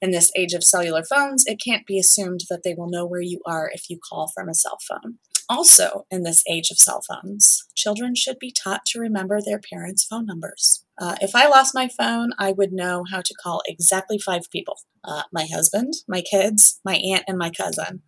[0.00, 3.20] In this age of cellular phones, it can't be assumed that they will know where
[3.20, 5.18] you are if you call from a cell phone.
[5.48, 10.04] Also, in this age of cell phones, children should be taught to remember their parents'
[10.04, 10.84] phone numbers.
[10.96, 14.76] Uh, if I lost my phone, I would know how to call exactly five people
[15.02, 18.02] uh, my husband, my kids, my aunt, and my cousin.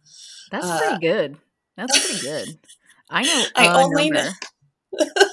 [0.51, 1.37] That's uh, pretty good.
[1.77, 2.59] That's pretty good.
[3.11, 3.45] I know.
[3.57, 4.31] I only number.
[4.31, 4.33] know.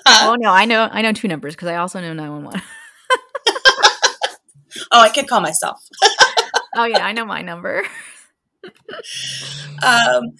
[0.07, 2.61] Oh no, I know I know two numbers because I also know nine one one.
[4.91, 5.79] Oh, I could call myself.
[6.75, 7.83] oh yeah, I know my number.
[9.83, 10.35] um,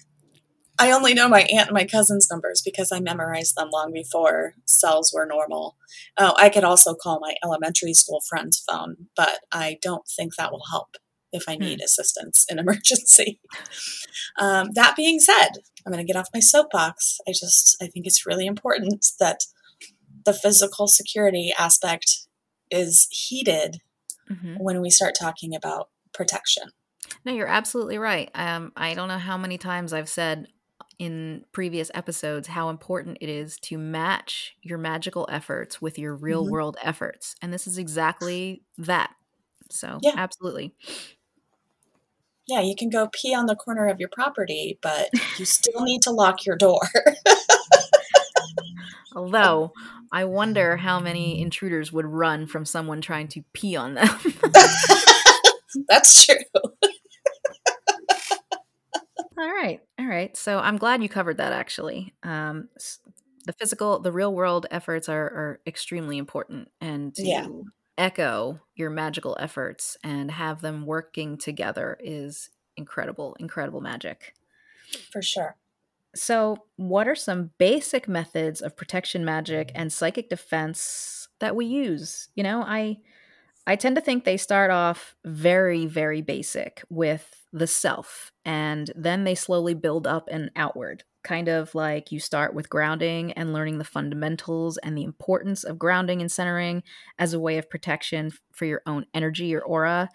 [0.78, 4.54] I only know my aunt and my cousin's numbers because I memorized them long before
[4.64, 5.76] cells were normal.
[6.16, 10.52] Oh, I could also call my elementary school friend's phone, but I don't think that
[10.52, 10.96] will help
[11.32, 11.84] if I need hmm.
[11.84, 13.40] assistance in emergency.
[14.38, 15.48] Um, that being said,
[15.86, 17.18] I'm going to get off my soapbox.
[17.28, 19.40] I just I think it's really important that
[20.24, 22.26] the physical security aspect
[22.70, 23.78] is heated
[24.30, 24.56] mm-hmm.
[24.58, 26.64] when we start talking about protection.
[27.24, 28.30] No, you're absolutely right.
[28.34, 30.46] Um, I don't know how many times I've said
[30.98, 36.42] in previous episodes how important it is to match your magical efforts with your real
[36.42, 36.52] mm-hmm.
[36.52, 37.34] world efforts.
[37.40, 39.10] And this is exactly that.
[39.70, 40.12] So, yeah.
[40.16, 40.74] absolutely
[42.50, 46.02] yeah, you can go pee on the corner of your property, but you still need
[46.02, 46.80] to lock your door.
[49.16, 49.72] Although,
[50.12, 54.08] I wonder how many intruders would run from someone trying to pee on them.
[55.88, 56.36] That's true.
[59.38, 59.80] all right.
[59.98, 60.36] All right.
[60.36, 62.14] So I'm glad you covered that actually.
[62.22, 62.68] Um,
[63.46, 67.46] the physical, the real world efforts are, are extremely important and to yeah
[67.98, 74.34] echo your magical efforts and have them working together is incredible, incredible magic.
[75.10, 75.56] For sure.
[76.14, 82.28] So, what are some basic methods of protection magic and psychic defense that we use?
[82.34, 82.98] You know, I
[83.66, 89.24] I tend to think they start off very very basic with the self and then
[89.24, 91.04] they slowly build up and outward.
[91.22, 95.78] Kind of like you start with grounding and learning the fundamentals and the importance of
[95.78, 96.82] grounding and centering
[97.18, 100.08] as a way of protection for your own energy or aura.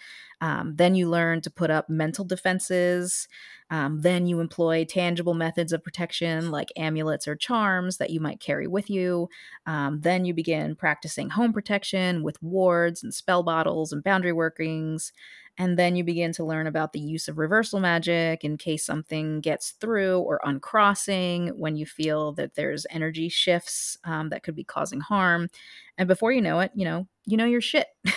[0.45, 3.27] Um, then you learn to put up mental defenses.
[3.71, 8.39] Um, then you employ tangible methods of protection like amulets or charms that you might
[8.39, 9.27] carry with you.
[9.65, 15.11] Um, then you begin practicing home protection with wards and spell bottles and boundary workings.
[15.57, 19.41] And then you begin to learn about the use of reversal magic in case something
[19.41, 24.63] gets through or uncrossing when you feel that there's energy shifts um, that could be
[24.63, 25.49] causing harm.
[25.97, 27.87] And before you know it, you know, you know your shit.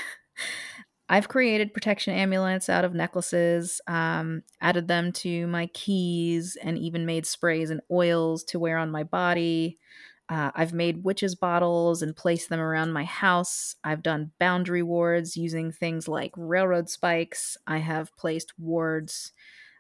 [1.09, 7.07] I've created protection amulets out of necklaces, um, added them to my keys, and even
[7.07, 9.79] made sprays and oils to wear on my body.
[10.29, 13.75] Uh, I've made witches bottles and placed them around my house.
[13.83, 17.57] I've done boundary wards using things like railroad spikes.
[17.67, 19.33] I have placed wards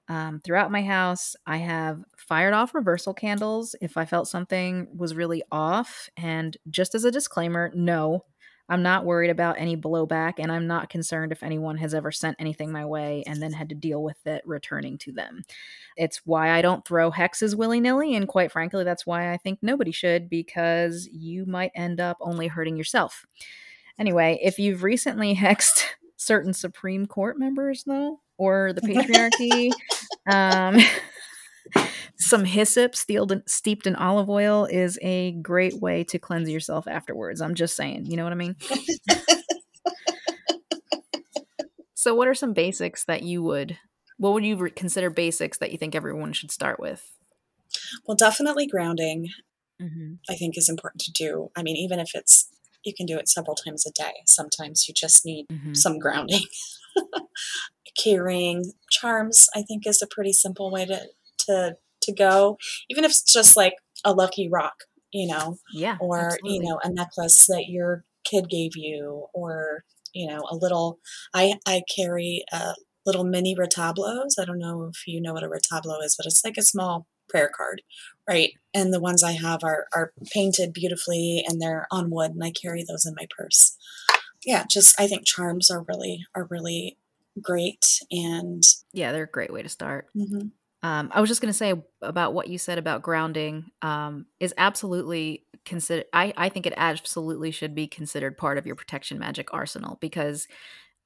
[0.08, 1.36] um, throughout my house.
[1.46, 6.08] I have fired off reversal candles if I felt something was really off.
[6.16, 8.24] And just as a disclaimer, no,
[8.68, 12.36] I'm not worried about any blowback, and I'm not concerned if anyone has ever sent
[12.38, 15.44] anything my way and then had to deal with it returning to them.
[15.96, 19.60] It's why I don't throw hexes willy nilly, and quite frankly, that's why I think
[19.62, 23.26] nobody should, because you might end up only hurting yourself.
[23.98, 25.84] Anyway, if you've recently hexed
[26.16, 29.72] certain Supreme Court members, though, or the patriarchy,
[30.30, 30.78] um,
[32.18, 37.40] some hyssop steeped in olive oil is a great way to cleanse yourself afterwards.
[37.40, 38.06] I'm just saying.
[38.06, 38.56] You know what I mean?
[41.94, 43.78] so, what are some basics that you would,
[44.16, 47.08] what would you re- consider basics that you think everyone should start with?
[48.06, 49.28] Well, definitely grounding,
[49.80, 50.14] mm-hmm.
[50.28, 51.50] I think, is important to do.
[51.56, 52.48] I mean, even if it's,
[52.84, 54.12] you can do it several times a day.
[54.26, 55.74] Sometimes you just need mm-hmm.
[55.74, 56.42] some grounding.
[58.04, 61.02] Keyring charms, I think, is a pretty simple way to
[61.48, 62.58] to to go,
[62.88, 66.54] even if it's just like a lucky rock, you know, yeah, or absolutely.
[66.54, 69.84] you know, a necklace that your kid gave you, or
[70.14, 70.98] you know, a little.
[71.34, 74.38] I I carry a little mini retablos.
[74.38, 77.06] I don't know if you know what a retablo is, but it's like a small
[77.28, 77.82] prayer card,
[78.28, 78.52] right?
[78.74, 82.52] And the ones I have are are painted beautifully and they're on wood, and I
[82.52, 83.76] carry those in my purse.
[84.44, 86.98] Yeah, just I think charms are really are really
[87.42, 90.06] great and yeah, they're a great way to start.
[90.16, 90.48] Mm-hmm.
[90.82, 94.54] Um, I was just going to say about what you said about grounding um, is
[94.56, 96.06] absolutely considered.
[96.12, 100.46] I, I think it absolutely should be considered part of your protection magic arsenal because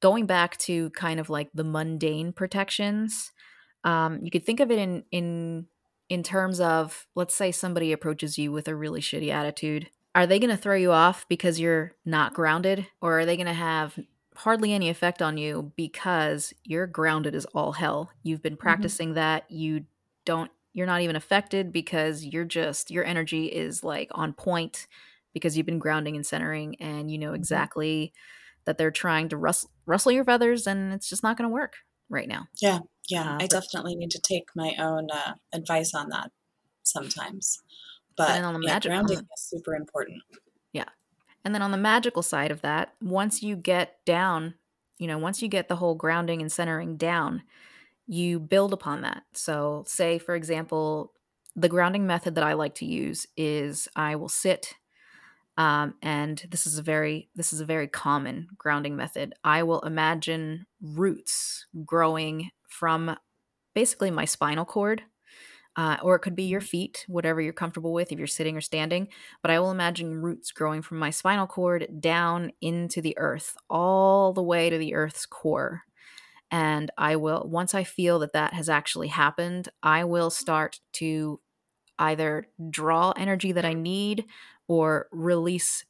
[0.01, 3.33] going back to kind of like the mundane protections,
[3.85, 5.67] um, you could think of it in in
[6.11, 9.89] in terms of let's say somebody approaches you with a really shitty attitude.
[10.15, 13.47] Are they going to throw you off because you're not grounded, or are they going
[13.47, 13.99] to have
[14.37, 18.11] hardly any effect on you because you're grounded as all hell.
[18.23, 18.63] You've been mm-hmm.
[18.63, 19.17] practicing mm-hmm.
[19.17, 19.51] that.
[19.51, 19.85] You
[20.25, 24.87] don't you're not even affected because you're just your energy is like on point
[25.35, 27.37] because you've been grounding and centering and you know mm-hmm.
[27.37, 28.13] exactly
[28.65, 31.75] that they're trying to rustle, rustle your feathers and it's just not going to work
[32.09, 32.47] right now.
[32.61, 32.79] Yeah.
[33.09, 36.31] Yeah, uh, I definitely need to take my own uh, advice on that
[36.83, 37.59] sometimes.
[38.17, 40.23] But, but on the yeah, magic, grounding is super important.
[41.45, 44.55] And then on the magical side of that, once you get down,
[44.99, 47.43] you know, once you get the whole grounding and centering down,
[48.07, 49.25] you build upon that.
[49.33, 51.13] So, say, for example,
[51.57, 54.75] the grounding method that I like to use is I will sit
[55.59, 59.81] um, and this is a very this is a very common grounding method i will
[59.81, 63.17] imagine roots growing from
[63.75, 65.03] basically my spinal cord
[65.77, 68.61] uh, or it could be your feet, whatever you're comfortable with if you're sitting or
[68.61, 69.09] standing.
[69.41, 74.33] But I will imagine roots growing from my spinal cord down into the earth, all
[74.33, 75.83] the way to the earth's core.
[76.51, 81.41] And I will, once I feel that that has actually happened, I will start to
[81.99, 84.27] either draw energy that I need
[84.69, 85.85] or release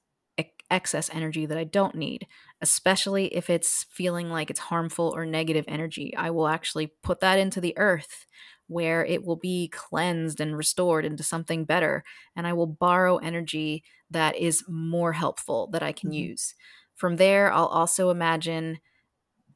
[0.73, 2.27] excess energy that I don't need,
[2.62, 6.14] especially if it's feeling like it's harmful or negative energy.
[6.16, 8.27] I will actually put that into the earth
[8.72, 12.04] where it will be cleansed and restored into something better.
[12.35, 16.30] And I will borrow energy that is more helpful that I can mm-hmm.
[16.30, 16.54] use.
[16.94, 18.78] From there, I'll also imagine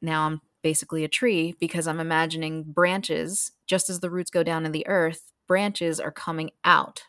[0.01, 4.65] now I'm basically a tree because I'm imagining branches, just as the roots go down
[4.65, 7.03] in the earth, branches are coming out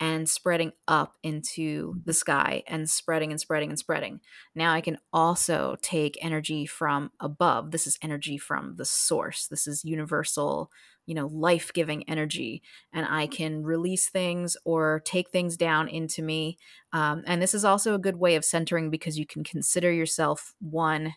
[0.00, 4.20] and spreading up into the sky and spreading and spreading and spreading.
[4.54, 7.70] Now I can also take energy from above.
[7.70, 9.46] This is energy from the source.
[9.46, 10.70] This is universal,
[11.10, 12.62] you know, life giving energy.
[12.92, 16.56] And I can release things or take things down into me.
[16.92, 20.54] Um, and this is also a good way of centering because you can consider yourself
[20.60, 21.14] one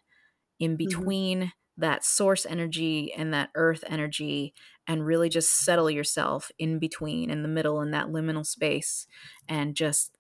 [0.59, 0.77] in Mm-hmm.
[0.77, 4.55] between that source energy and that earth energy
[4.87, 9.05] and really just settle yourself in between in the middle in that liminal space
[9.47, 10.17] and just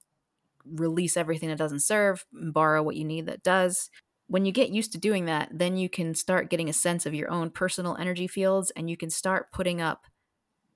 [0.65, 3.89] release everything that doesn't serve and borrow what you need that does
[4.27, 7.13] when you get used to doing that then you can start getting a sense of
[7.13, 10.05] your own personal energy fields and you can start putting up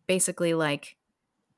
[0.08, 0.98] basically like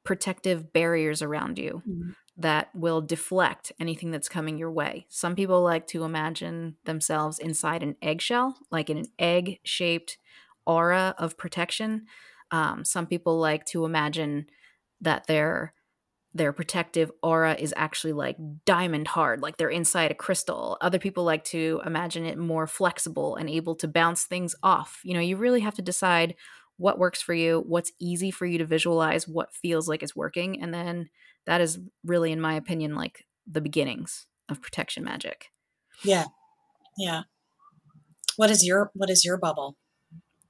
[0.03, 2.15] protective barriers around you Mhm.
[2.37, 5.05] that will deflect anything that's coming your way.
[5.09, 10.17] Some people like to imagine themselves inside an eggshell, like in an egg shaped
[10.65, 12.07] aura of protection.
[12.51, 14.47] Um, some people like to imagine
[15.01, 15.73] that their
[16.39, 20.77] their protective aura is actually like diamond hard, like they're inside a crystal.
[20.79, 25.01] Other people like to imagine it more flexible and able to bounce things off.
[25.03, 26.35] You know, you really have to decide
[26.77, 30.61] what works for you, what's easy for you to visualize, what feels like it's working,
[30.61, 31.09] and then
[31.45, 35.47] that is really in my opinion like the beginnings of protection magic
[36.03, 36.25] Yeah.
[36.97, 37.23] Yeah.
[38.37, 39.75] What is your what is your bubble?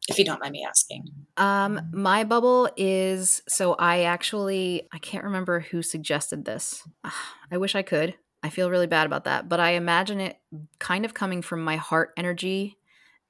[0.09, 1.05] If you don't mind me asking.
[1.37, 6.83] um my bubble is so i actually i can't remember who suggested this.
[7.51, 8.15] I wish i could.
[8.43, 10.37] I feel really bad about that but i imagine it
[10.79, 12.77] kind of coming from my heart energy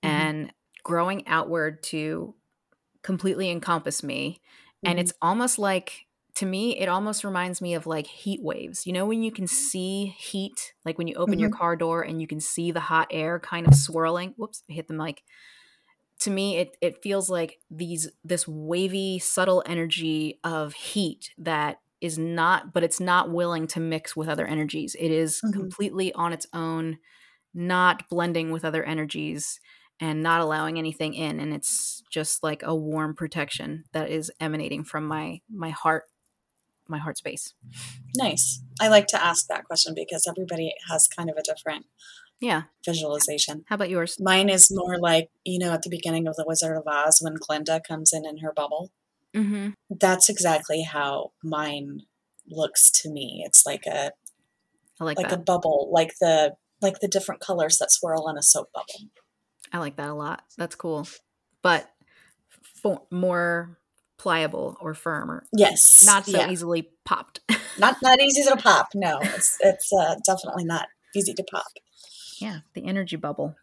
[0.04, 0.10] Mhm.
[0.10, 2.36] and growing outward to
[3.04, 4.42] completely encompass me.
[4.86, 5.02] And Mhm.
[5.02, 8.88] it's almost like to me it almost reminds me of like heat waves.
[8.88, 10.74] You know when you can see heat?
[10.86, 13.68] Like when you open your car door and you can see the hot air kind
[13.68, 14.34] of swirling?
[14.38, 15.24] Whoops i hit the mic
[16.19, 22.17] to me it it feels like these this wavy subtle energy of heat that is
[22.17, 25.53] not but it's not willing to mix with other energies it is Mhm.
[25.53, 26.97] completely on its own
[27.53, 29.60] not blending with other energies
[29.99, 34.84] and not allowing anything in and it's just like a warm protection that is emanating
[34.84, 36.03] from my my heart
[36.88, 37.53] my heart space
[38.15, 38.62] Nice.
[38.82, 41.86] I like to ask that question because everybody has kind of a different
[42.39, 43.63] yeah visualization.
[43.67, 46.78] how about yours Mine is more like, you know, at the beginning of The Wizard
[46.78, 48.91] of Oz when Glinda comes in in her bubble.
[49.36, 52.02] mm-hmm That's exactly how mine
[52.49, 53.43] looks to me.
[53.45, 54.12] It's like a
[54.99, 58.43] i like, like a bubble, like the like the different colors that swirl in a
[58.43, 59.10] soap bubble.
[59.73, 61.08] i like that a lot that's cool
[61.62, 61.89] but
[62.82, 63.78] for, more
[64.17, 66.04] pliable or firm or Yes.
[66.06, 66.49] not so yeah.
[66.49, 67.41] easily popped
[67.80, 68.89] Not not easy to pop.
[68.93, 71.65] No, it's it's uh, definitely not easy to pop.
[72.39, 73.56] Yeah the energy bubble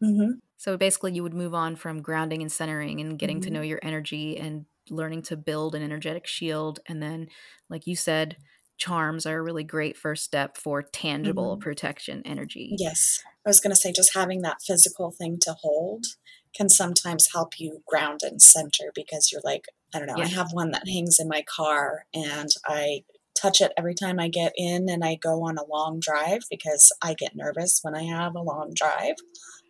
[0.00, 3.52] hmm So basically, you would move on from grounding and centering and getting to Mhm.
[3.52, 6.80] know your energy and learning to build an energetic shield.
[6.86, 7.28] And then,
[7.68, 8.36] like you said,
[8.78, 11.58] charms are a really great first step for tangible Mhm.
[11.58, 12.78] protection energy.
[12.78, 13.20] Yes.
[13.44, 16.06] I was going to say just having that physical thing to hold
[16.54, 20.52] can sometimes help you ground and center because you're like, I don't know, I have
[20.52, 23.04] one that hangs in my car and I
[23.40, 26.92] touch it every time I get in and I go on a long drive because
[27.02, 29.16] I get nervous when I have a long drive.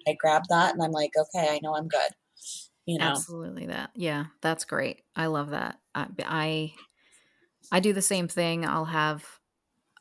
[0.07, 2.11] I grab that and I'm like, okay, I know I'm good.
[2.87, 3.91] You know, Absolutely, that.
[3.95, 5.03] Yeah, that's great.
[5.15, 5.79] I love that.
[5.95, 6.73] I, I
[7.71, 8.67] I do the same thing.
[8.67, 9.25] I'll have.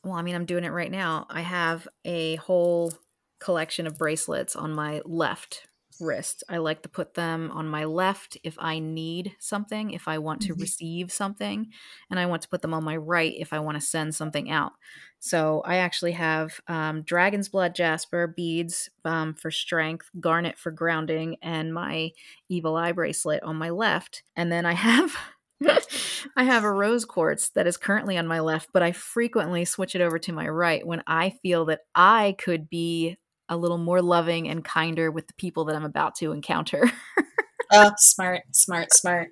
[0.04, 1.28] Well, I mean, I'm doing it right now.
[1.30, 2.92] I have a whole
[3.40, 5.68] collection of bracelets on my left
[6.02, 6.44] wrist.
[6.50, 10.42] I like to put them on my left if I need something, if I want
[10.44, 10.56] to Mhm.
[10.56, 11.72] receive something,
[12.10, 14.50] and I want to put them on my right if I want to send something
[14.50, 14.74] out.
[15.20, 21.38] So I actually have um, dragon's blood jasper beads um, for strength, garnet for grounding,
[21.42, 22.12] and my
[22.50, 24.24] evil eye bracelet on my left.
[24.36, 25.16] And then I have
[26.36, 29.96] I have a rose quartz that is currently on my left, but I frequently switch
[29.96, 33.18] it over to my right when I feel that I could be
[33.52, 36.90] a little more loving and kinder with the people that I'm about to encounter.
[37.72, 39.28] oh, smart, smart, smart.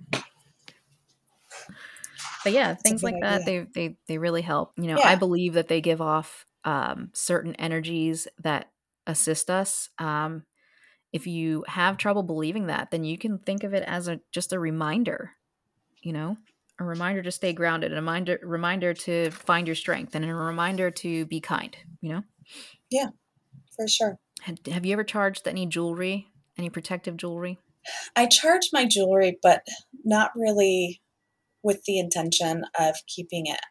[2.43, 4.73] but yeah, a things like that they they they really help.
[4.77, 8.69] You know, I believe that they give off um, certain energies that
[9.07, 9.89] assist us.
[9.97, 10.43] Um,
[11.13, 14.51] if you have trouble believing that, then you can think of it as a just
[14.51, 15.31] a reminder.
[16.01, 16.37] You know,
[16.77, 20.91] a reminder to stay grounded, a reminder reminder to find your strength, and a reminder
[20.91, 21.75] to be kind.
[22.01, 22.23] You know,
[23.79, 24.19] For sure.
[24.41, 26.27] have, have you ever charged any jewelry,
[26.57, 27.59] any protective jewelry?
[28.15, 29.65] I charge my jewelry, but
[30.03, 31.01] not really
[31.63, 33.61] with the intention of keeping it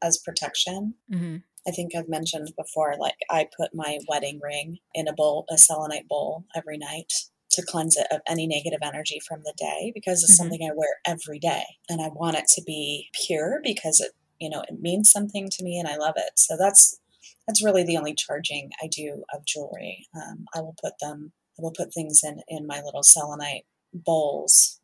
[0.00, 0.94] as protection.
[1.12, 1.36] Mm-hmm.
[1.66, 5.58] I think I've mentioned before, like I put my wedding ring in a bowl, a
[5.58, 7.12] selenite bowl every night.
[7.54, 10.36] to cleanse it of any negative energy from the day because it's Mhm.
[10.36, 14.48] something I wear every day and I want it to be pure because it you
[14.48, 16.34] know it means something to me and I love it.
[16.36, 17.00] So that's
[17.46, 20.06] that's really the only charging I do of jewelry.
[20.14, 24.80] Um, I will put them I will put things in in my little selenite bowls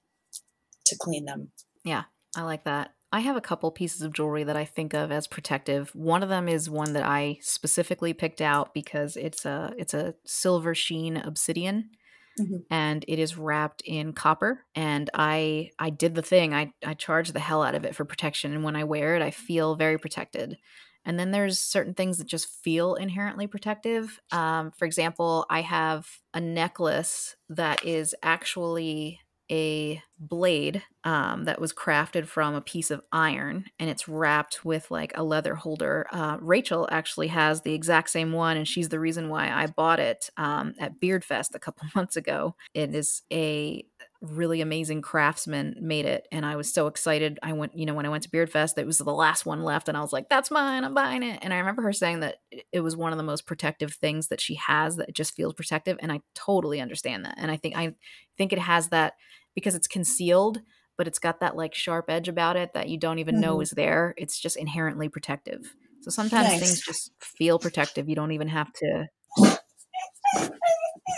[0.86, 1.52] to clean them.
[1.84, 2.04] Yeah,
[2.36, 2.92] I like that.
[3.12, 5.94] I have a couple pieces of jewelry that I think of as protective.
[5.94, 10.14] One of them is one that I specifically picked out because it's a it's a
[10.24, 11.90] silver sheen obsidian
[12.38, 12.66] Mhm.
[12.70, 16.52] and it is wrapped in copper and I I did the thing.
[16.52, 19.22] I I charge the hell out of it for protection and when I wear it
[19.22, 20.58] I feel very protected.
[21.06, 24.20] And then there's certain things that just feel inherently protective.
[24.32, 31.72] Um, for example, I have a necklace that is actually a blade um, that was
[31.72, 36.06] crafted from a piece of iron and it's wrapped with like a leather holder.
[36.10, 40.00] Uh, Rachel actually has the exact same one, and she's the reason why I bought
[40.00, 42.56] it um, at Beardfest a couple months ago.
[42.74, 43.84] It is a
[44.20, 47.38] really amazing craftsman made it and i was so excited.
[47.42, 49.62] I went you know when i went to beard fest it was the last one
[49.62, 51.38] left and i was like that's mine i'm buying it.
[51.42, 52.36] And i remember her saying that
[52.72, 55.98] it- was one of the most protective things that she has that just feels protective
[56.00, 57.94] and i totally understand that and i think i
[58.38, 59.14] think it has that
[59.54, 60.60] because it's concealed
[60.96, 63.62] but it's got that like sharp edge about it that you don't even know Mhm.
[63.64, 64.14] is there.
[64.16, 65.74] It's just inherently protective.
[66.00, 68.08] So sometimes things just feel protective.
[68.08, 69.06] You don't even have to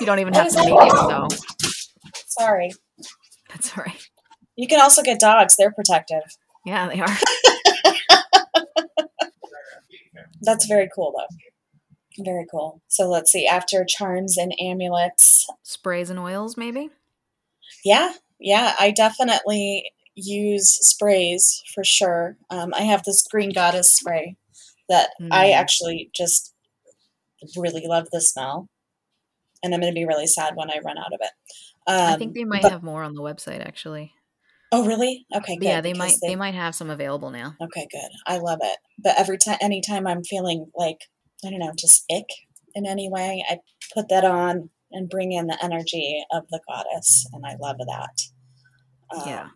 [0.01, 1.29] you don't even have to make it so
[2.27, 2.71] Sorry.
[3.49, 4.09] that's all right
[4.57, 5.57] You can also get dogs.
[5.57, 6.23] They're protective.
[6.65, 7.17] yeah they are
[10.43, 12.25] That's very cool, though.
[12.25, 12.81] Very cool.
[12.89, 13.47] So let's see.
[13.47, 16.91] After charms and amulets, sprays and oils maybe
[17.85, 22.37] yeah, yeah, I definitely use sprays for sure.
[22.51, 24.37] Um, I have this green goddess spray
[24.89, 25.55] that I Mm.
[25.55, 26.55] actually just
[27.57, 28.69] really love the smell,
[29.63, 31.31] and I'm going to be really sad when I run out of it.
[31.89, 34.13] Um, I think they might but- have more on the website actually.
[34.71, 35.25] Oh, really?
[35.35, 35.65] Okay, good.
[35.65, 37.57] yeah, they might because they, might have some available now.
[37.59, 38.11] Okay, good.
[38.27, 38.77] I love it.
[39.03, 40.99] But every time, anytime I'm feeling like,
[41.43, 42.27] I don't know, just ick
[42.75, 43.61] in any way, I
[43.95, 47.27] put that on and bring in the energy of the goddess.
[47.33, 48.21] And I love that.
[49.17, 49.49] Um, yeah.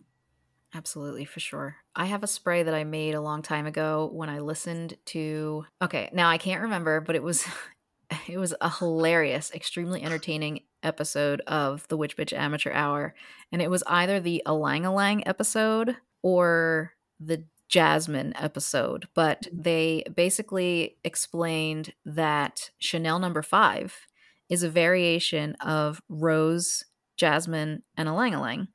[0.75, 1.75] Absolutely, for sure.
[1.95, 5.65] I have a spray that I made a long time ago when I listened to
[5.81, 7.45] Okay, now I can't remember, but it was
[8.27, 13.15] it was a hilarious, extremely entertaining episode of the Witch Bitch Amateur Hour,
[13.51, 19.61] and it was either the ylang ylang episode or the Jasmine episode, but mm-hmm.
[19.61, 24.07] they basically explained that Chanel number 5
[24.47, 26.85] is a variation of rose,
[27.17, 28.67] jasmine, and ylang ylang.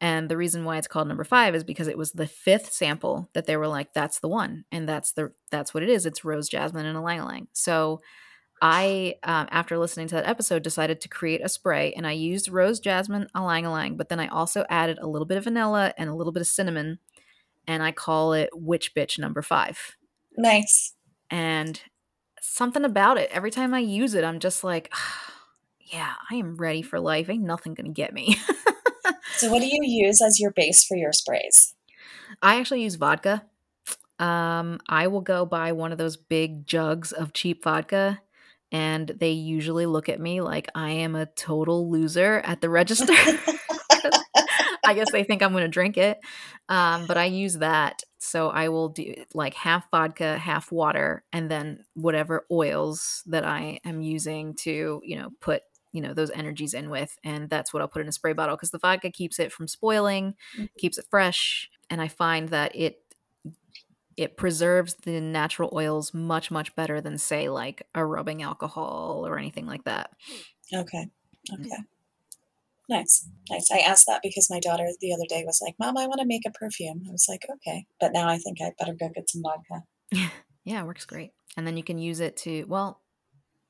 [0.00, 3.30] And the reason why it's called number five is because it was the fifth sample
[3.32, 4.64] that they were like, that's the one.
[4.70, 6.04] And that's the that's what it is.
[6.04, 7.48] It's rose, jasmine, and ylang ylang.
[7.52, 8.02] So
[8.62, 12.48] I, um, after listening to that episode, decided to create a spray and I used
[12.48, 16.08] rose, jasmine, ylang ylang, but then I also added a little bit of vanilla and
[16.08, 16.98] a little bit of cinnamon.
[17.68, 19.96] And I call it Witch Bitch number five.
[20.36, 20.94] Nice.
[21.30, 21.80] And
[22.40, 24.92] something about it, every time I use it, I'm just like,
[25.80, 27.28] yeah, I am ready for life.
[27.28, 28.36] Ain't nothing gonna get me.
[29.36, 31.74] So, what do you use as your base for your sprays?
[32.42, 33.44] I actually use vodka.
[34.18, 38.22] Um, I will go buy one of those big jugs of cheap vodka,
[38.72, 43.12] and they usually look at me like I am a total loser at the register.
[44.86, 46.18] I guess they think I'm going to drink it.
[46.68, 48.02] Um, but I use that.
[48.18, 53.80] So I will do like half vodka, half water, and then whatever oils that I
[53.84, 55.62] am using to, you know, put,
[55.92, 57.16] you know, those energies in with.
[57.24, 59.68] And that's what I'll put in a spray bottle because the vodka keeps it from
[59.68, 60.34] spoiling,
[60.78, 61.68] keeps it fresh.
[61.90, 63.00] And I find that it,
[64.16, 69.38] it preserves the natural oils much, much better than, say, like a rubbing alcohol or
[69.38, 70.10] anything like that.
[70.72, 71.08] Okay.
[71.50, 71.60] Mm.
[71.60, 71.82] Okay.
[72.88, 73.28] Nice.
[73.50, 73.70] Nice.
[73.70, 76.26] I asked that because my daughter the other day was like, Mom, I want to
[76.26, 77.02] make a perfume.
[77.08, 77.84] I was like, okay.
[78.00, 80.30] But now I think I better go get some vodka.
[80.66, 81.30] Yeah, it works great.
[81.56, 83.00] And then you can use it to well,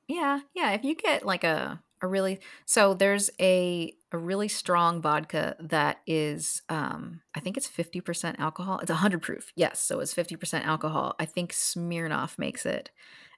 [0.07, 0.71] yeah, yeah.
[0.71, 5.97] If you get like a a really so there's a a really strong vodka that
[6.07, 8.79] is um I think it's 50% alcohol.
[8.79, 9.51] It's 100 proof.
[9.55, 11.15] Yes, so it's 50% alcohol.
[11.19, 12.91] I think Smirnoff makes it.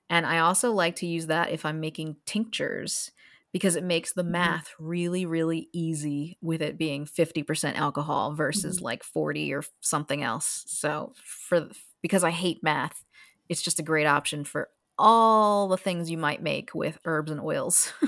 [0.09, 3.11] And I also like to use that if I'm making tinctures
[3.51, 9.03] because it makes the math really really easy with it being 50% alcohol versus like
[9.03, 10.63] 40 or something else.
[10.67, 11.69] So for
[12.01, 13.03] because I hate math,
[13.49, 14.69] it's just a great option for
[14.99, 17.93] all the things you might make with herbs and oils.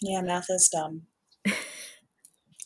[0.00, 1.02] Yeah, math is dumb.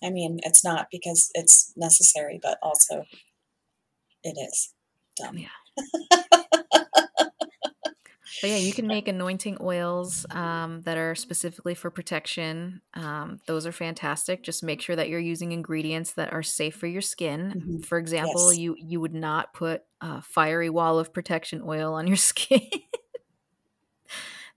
[0.03, 3.05] I mean, it's not because it's necessary, but also
[4.25, 4.75] it is
[5.17, 5.39] dumb.
[5.39, 5.49] Yeah.
[8.41, 12.83] But yeah, you can make anointing oils um, that are specifically for protection.
[12.95, 14.45] Um, those are fantastic.
[14.45, 17.57] Just make sure that you're using ingredients that are safe for your skin.
[17.57, 17.85] Mhm.
[17.85, 18.59] For example, Yes.
[18.61, 22.61] you you would not put a fiery wall of protection oil on your skin.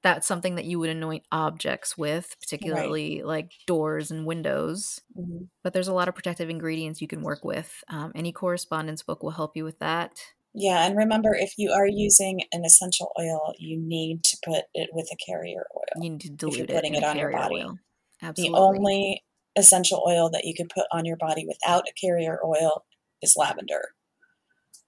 [0.04, 5.00] That's something that you would anoint objects with, particularly like doors and windows.
[5.16, 5.50] Mhm.
[5.64, 7.84] But there's a lot of protective ingredients you can work with.
[7.88, 10.20] Um, any correspondence book will help you with that.
[10.54, 14.90] Yeah, and remember, if you are using an essential oil, you need to put it
[14.92, 16.04] with a carrier oil.
[16.04, 17.56] You need to dilute if you're dilute it putting it on your body.
[17.56, 17.80] oil.
[18.36, 19.24] The only
[19.56, 22.86] essential oil that you can put on your body without a carrier oil
[23.22, 23.94] is lavender.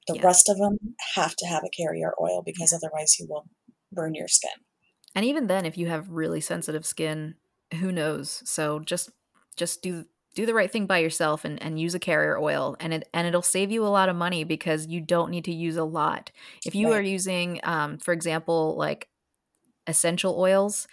[0.08, 0.24] The Yeah.
[0.24, 3.48] rest of them have to have a carrier oil because otherwise you will
[3.92, 4.66] burn your skin.
[5.16, 7.36] And even then if you have really sensitive skin
[7.80, 8.44] who knows?
[8.50, 9.10] So just
[9.58, 10.06] just do
[10.36, 13.28] do the right thing by yourself and, and use a carrier oil and it and
[13.28, 16.32] it'll save you a lot of money because you don't need to use a lot.
[16.66, 19.10] If you are using um, for example like
[19.88, 20.88] essential oils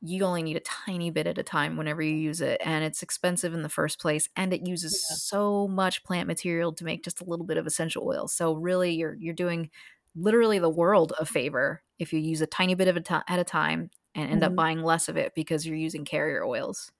[0.00, 3.02] you only need a tiny bit at a time whenever you use it and it's
[3.02, 5.16] expensive in the first place and it uses Yeah.
[5.20, 8.28] so much plant material to make just a little bit of essential oil.
[8.28, 9.70] So really you're you're doing
[10.16, 13.38] literally the world a favor if you use a tiny bit of a ti at
[13.40, 14.56] a time and end up Mhm.
[14.56, 16.92] buying less of it because you're using carrier oils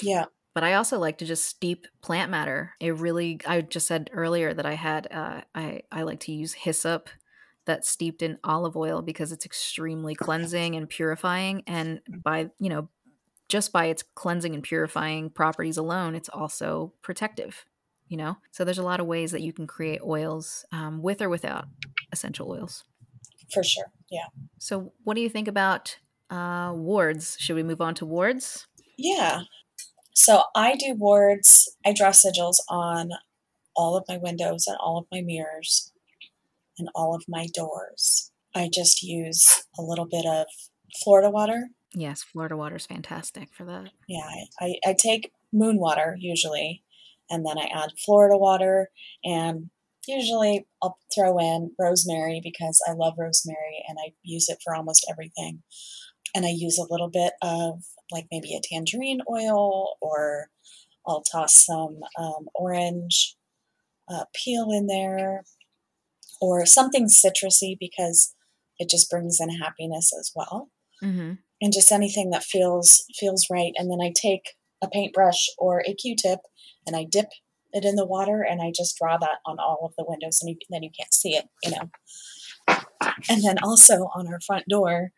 [0.00, 0.26] Yeah.
[0.54, 2.72] but I also like to just steep plant matter.
[2.80, 6.52] It really, I just said earlier that I had, uh, I, I like to use
[6.54, 7.08] hyssop
[7.64, 11.62] that's steeped in olive oil because it's extremely cleansing and purifying.
[11.66, 12.88] And by, you know,
[13.48, 17.66] just by its cleansing and purifying properties alone, it's also protective,
[18.08, 18.36] you know?
[18.52, 21.66] So there's a lot of ways that you can create oils um, with or without
[22.12, 22.84] essential oils.
[23.52, 23.92] For sure.
[24.10, 24.26] Yeah.
[24.58, 25.98] So what do you think about
[26.30, 27.36] uh, wards?
[27.38, 28.66] Should we move on to wards?
[28.96, 29.42] Yeah.
[30.14, 33.10] So I do wards, I draw sigils on
[33.76, 35.92] all of my windows and all of my mirrors
[36.78, 38.30] and all of my doors.
[38.54, 39.46] I just use
[39.78, 40.46] a little bit of
[41.02, 41.68] Florida water.
[41.94, 43.90] Yes, Florida water is fantastic for that.
[44.08, 44.24] Yeah,
[44.60, 46.82] I, I, I take moon water usually,
[47.30, 48.90] and then I add Florida water,
[49.24, 49.70] and
[50.08, 55.06] usually I'll throw in rosemary because I love rosemary and I use it for almost
[55.10, 55.62] everything.
[56.34, 60.48] And I use a little bit of like maybe a tangerine oil, or
[61.06, 63.36] I'll toss some um, orange
[64.10, 65.44] uh, peel in there,
[66.40, 68.34] or something citrusy because
[68.78, 70.70] it just brings in happiness as well
[71.02, 71.34] Mm-hmm.
[71.60, 75.94] and just anything that feels feels right and then i take a paintbrush or a
[75.94, 76.40] q-tip
[76.88, 77.28] and i dip
[77.72, 80.50] it in the water and i just draw that on all of the windows and
[80.50, 81.90] you, then you can't see it you know
[83.28, 85.10] and then also on our front door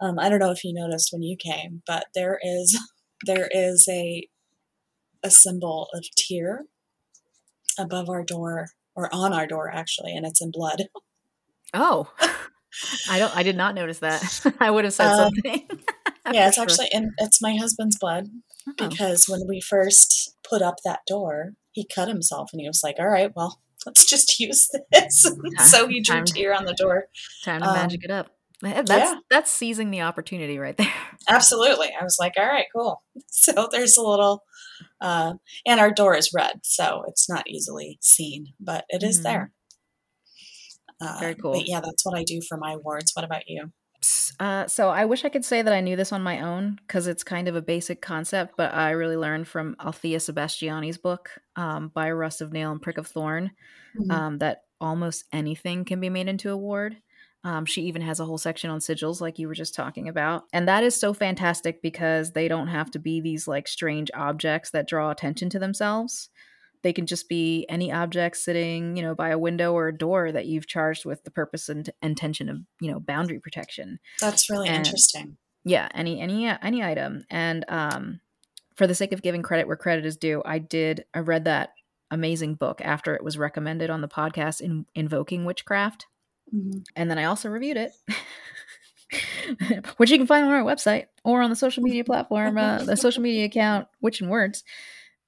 [0.00, 2.78] um, i don't know if you noticed when you came but there is
[3.26, 4.28] there is a
[5.22, 6.66] a symbol of Tyr
[7.78, 10.84] above our door or on our door actually and it's in blood
[11.74, 12.10] Oh,
[13.10, 13.36] I don't.
[13.36, 14.54] I did not notice that.
[14.60, 15.68] I would have said Um, something.
[16.32, 16.62] yeah it's sure.
[16.62, 18.28] actually in it's my husband's blood
[18.68, 18.88] Oh.
[18.88, 22.96] because when we first put up that door, he cut himself and he was like,
[22.98, 25.30] "All right, well, let's just use this."
[25.70, 27.04] so he drew Tyr on the door.
[27.44, 28.30] time to um, magic it up.
[28.62, 29.16] That's yeah.
[29.28, 30.90] that's seizing the opportunity right there.
[31.28, 34.44] Absolutely, I was like, "All right, cool." So there's a little,
[35.02, 35.34] uh,
[35.66, 39.22] and our door is red, so it's not easily seen, but it is Mhm.
[39.24, 39.52] there.
[41.02, 41.52] Uh, Very cool.
[41.52, 43.12] But yeah, that's what I do for my wards.
[43.14, 43.72] What about you?
[44.38, 47.06] Uh, so I wish I could say that I knew this on my own because
[47.06, 51.88] it's kind of a basic concept, but I really learned from Althea Sebastiani's book, um,
[51.88, 53.52] by Rust of Nail and Prick of Thorn,
[53.98, 54.10] Mhm.
[54.12, 56.96] um, that almost anything can be made into a ward.
[57.44, 60.44] Um, she even has a whole section on sigils, like you were just talking about.
[60.52, 64.70] And that is so fantastic because they don't have to be these like strange objects
[64.72, 66.28] that draw attention to themselves.
[66.86, 70.30] They can just be any object sitting, you know, by a window or a door
[70.30, 74.68] that you've charged with the purpose and intention of, you know, boundary protection That's really
[74.68, 75.36] And- interesting.
[75.64, 78.20] yeah any any any item and um
[78.76, 81.70] for the sake of giving credit where credit is due i did i read that
[82.12, 86.06] amazing book after it was recommended on the podcast in invoking witchcraft
[86.54, 86.84] Mhm.
[86.94, 87.90] and then i also reviewed it
[89.96, 92.96] which you can find on our website or on the social media platform uh, the
[93.06, 94.62] social media account witch and words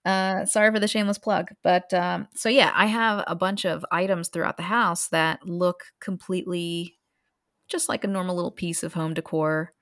[0.09, 3.85] uh, sorry for the shameless plug but um, so yeah i have a bunch of
[3.91, 6.99] items throughout the house that look completely
[7.69, 9.73] just like a normal little piece of home decor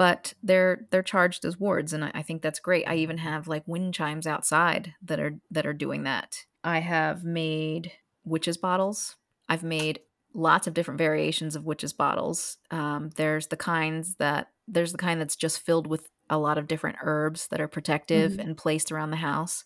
[0.00, 2.88] but they're they're charged as wards and I, I think that's great.
[2.88, 6.46] I even have like wind chimes outside that are that are doing that.
[6.64, 7.92] I have made
[8.24, 9.16] witches bottles.
[9.46, 10.00] I've made
[10.32, 12.56] lots of different variations of witches bottles.
[12.70, 16.68] Um, there's the kinds that there's the kind that's just filled with a lot of
[16.68, 18.40] different herbs that are protective Mhm.
[18.40, 19.64] and placed around the house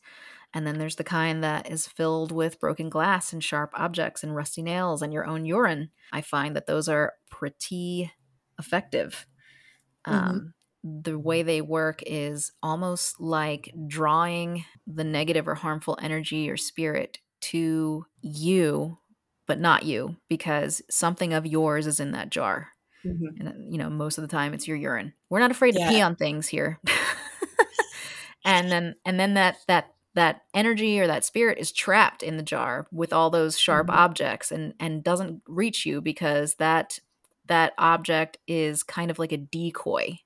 [0.54, 4.34] and then there's the kind that is filled with broken glass and sharp objects and
[4.36, 8.12] rusty nails and your own urine i find that those are pretty
[8.58, 9.26] effective.
[10.08, 10.38] Mhm.
[10.38, 16.58] Um, the way they work is almost like drawing the negative or harmful energy or
[16.58, 18.98] spirit to you,
[19.46, 22.73] but not you, because something of yours is in that jar.
[23.04, 23.38] Mhm.
[23.40, 25.12] And, uh, you know, most of the time it's your urine.
[25.30, 26.80] We're not afraid to pee on things here.
[28.44, 32.42] and then, and then that, that, that energy or that spirit is trapped in the
[32.42, 33.94] jar with all those sharp Mhm.
[33.94, 36.98] objects and, and doesn't reach you because that,
[37.46, 40.18] that object is kind of like a decoy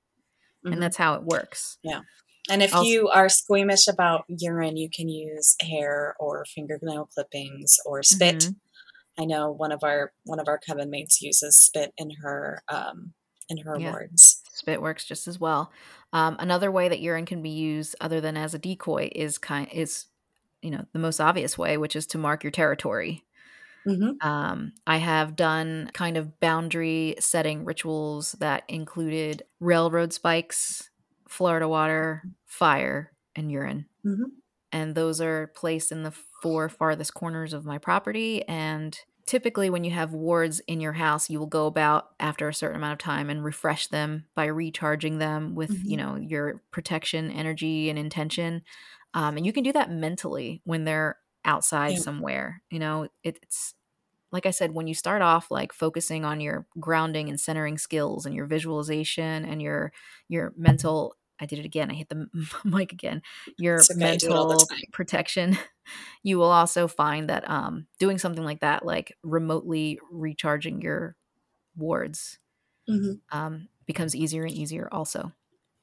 [0.65, 0.73] Mhm.
[0.73, 1.77] and that's how it works.
[1.83, 2.01] Yeah.
[2.49, 7.77] And if Also- you are squeamish about urine, you can use hair or fingernail clippings
[7.85, 8.35] or spit.
[8.39, 8.55] Mhm.
[9.19, 13.13] I know one of our one of our coven mates uses spit in her um,
[13.49, 13.81] in her Yeah.
[13.81, 14.41] wards.
[14.51, 15.71] Spit works just as well.
[16.11, 19.69] Um, another way that urine can be used, other than as a decoy, is kind
[19.71, 20.07] is
[20.61, 23.25] you know the most obvious way, which is to mark your territory.
[23.85, 30.89] hmm Um, I have done kind of boundary setting rituals that included railroad spikes,
[31.29, 33.87] Florida water, fire, and urine.
[34.03, 34.39] hmm
[34.71, 38.99] and those are placed in the four farthest corners of my property and
[39.29, 42.77] typically when you have wards in your house you will go about after a certain
[42.77, 45.99] amount of time and refresh them by recharging them with you Mhm.
[45.99, 48.63] know your protection energy and intention
[49.13, 51.99] um, and you can do that mentally when they're outside Yeah.
[51.99, 53.75] somewhere you know it, it's
[54.31, 58.25] like i said when you start off like focusing on your grounding and centering skills
[58.25, 59.91] and your visualization and your
[60.27, 62.27] your mental i did it again i hit the
[62.63, 63.21] mic again.
[63.57, 65.57] Your okay, I do it all the mental protection
[66.23, 71.15] you will also find that um, doing something like that like remotely recharging your
[71.75, 72.39] wards
[72.87, 75.31] hmm um, becomes easier and easier also.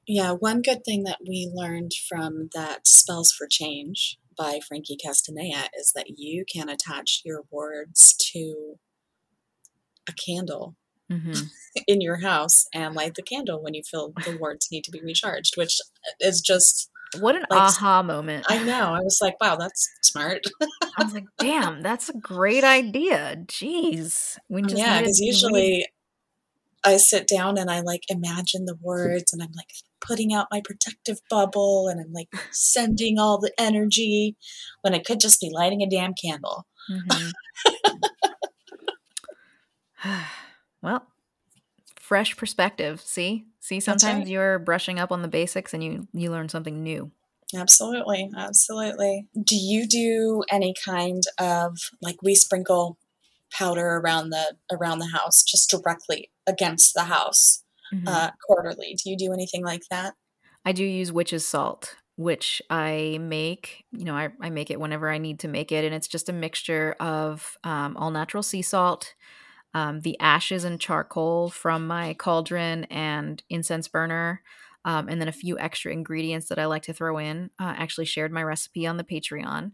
[0.07, 5.69] Yeah, one good thing that we learned from that Spells for Change by Frankie Castaneda
[5.79, 8.79] is that you can attach your wards to
[10.09, 10.77] a candle
[11.11, 11.35] hmm
[11.87, 15.01] in your house and light the candle when you feel the wards need to be
[15.03, 15.79] recharged, which
[16.21, 16.91] is just,
[17.21, 18.95] what an Like, aha moment I know.
[18.95, 20.41] I was like, wow, that's smart.
[20.99, 23.37] I was like, damn, that's a great idea.
[23.47, 24.39] Jeez.
[24.49, 25.87] We just yeah, because usually
[26.85, 30.61] I sit down and I like imagine the words and I'm like putting out my
[30.65, 34.37] protective bubble and I'm like sending all the energy
[34.83, 36.67] when it could just be lighting a damn candle.
[36.91, 37.33] Mhm.
[40.87, 41.07] well,
[41.99, 43.01] fresh perspective.
[43.01, 43.47] See?
[43.61, 44.29] See, sometimes right.
[44.29, 47.11] you're brushing up on the basics and you you learn something new.
[47.55, 49.29] Absolutely, absolutely.
[49.35, 52.99] Do you do any kind of like we sprinkle
[53.53, 58.09] powder around the around the house just directly against the house Mhm.
[58.09, 58.95] uh, quarterly?
[58.95, 60.15] Do you do anything like that?
[60.65, 63.85] I do use witch's salt, which I make.
[63.93, 66.29] You know, I, I make it whenever I need to make it, and it's just
[66.29, 69.15] a mixture of um, all natural sea salt,
[69.75, 74.43] um, the ashes and charcoal from my cauldron and incense burner,
[74.85, 77.51] um, and then a few extra ingredients that I like to throw in.
[77.59, 79.73] Uh, I actually shared my recipe on the Patreon.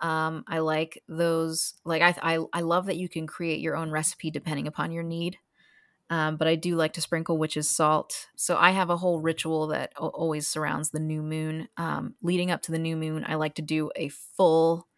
[0.00, 1.74] Um, I like those.
[1.84, 5.04] Like I, I, I love that you can create your own recipe depending upon your
[5.04, 5.38] need.
[6.10, 8.26] Um, but I do like to sprinkle witch's salt.
[8.34, 11.68] So I have a whole ritual that al- always surrounds the new moon.
[11.76, 14.88] Um, leading up to the new moon, I like to do a full.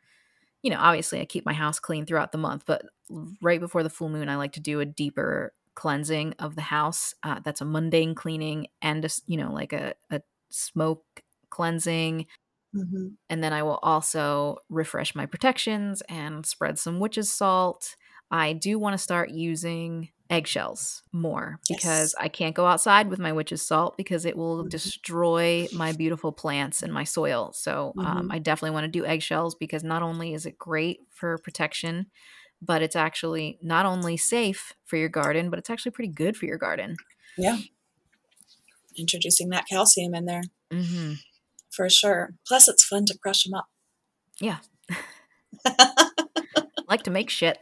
[0.62, 2.86] You know, obviously, I keep my house clean throughout the month, but
[3.40, 7.14] right before the full moon, I like to do a deeper cleansing of the house.
[7.22, 11.04] Uh, that's a mundane cleaning and a, you know, like a, a smoke
[11.50, 12.26] cleansing
[12.72, 17.96] hmm and then I will also refresh my protections and spread some witch's salt.
[18.30, 22.16] I do want to start using eggshells more because Yes.
[22.18, 24.64] I can't go outside with my witch's salt because it will Mhm.
[24.64, 27.52] destroy my beautiful plants and my soil.
[27.52, 28.30] So um, Mhm.
[28.30, 32.10] I definitely want to do eggshells because not only is it great for protection,
[32.64, 36.46] but it's actually not only safe for your garden, but it's actually pretty good for
[36.46, 36.96] your garden.
[37.36, 37.58] Yeah.
[38.96, 41.14] Introducing that calcium in there hmm
[41.72, 42.34] for sure.
[42.46, 43.66] Plus, it's fun to crush them up.
[44.38, 44.58] Yeah.
[46.88, 47.58] like to make shit.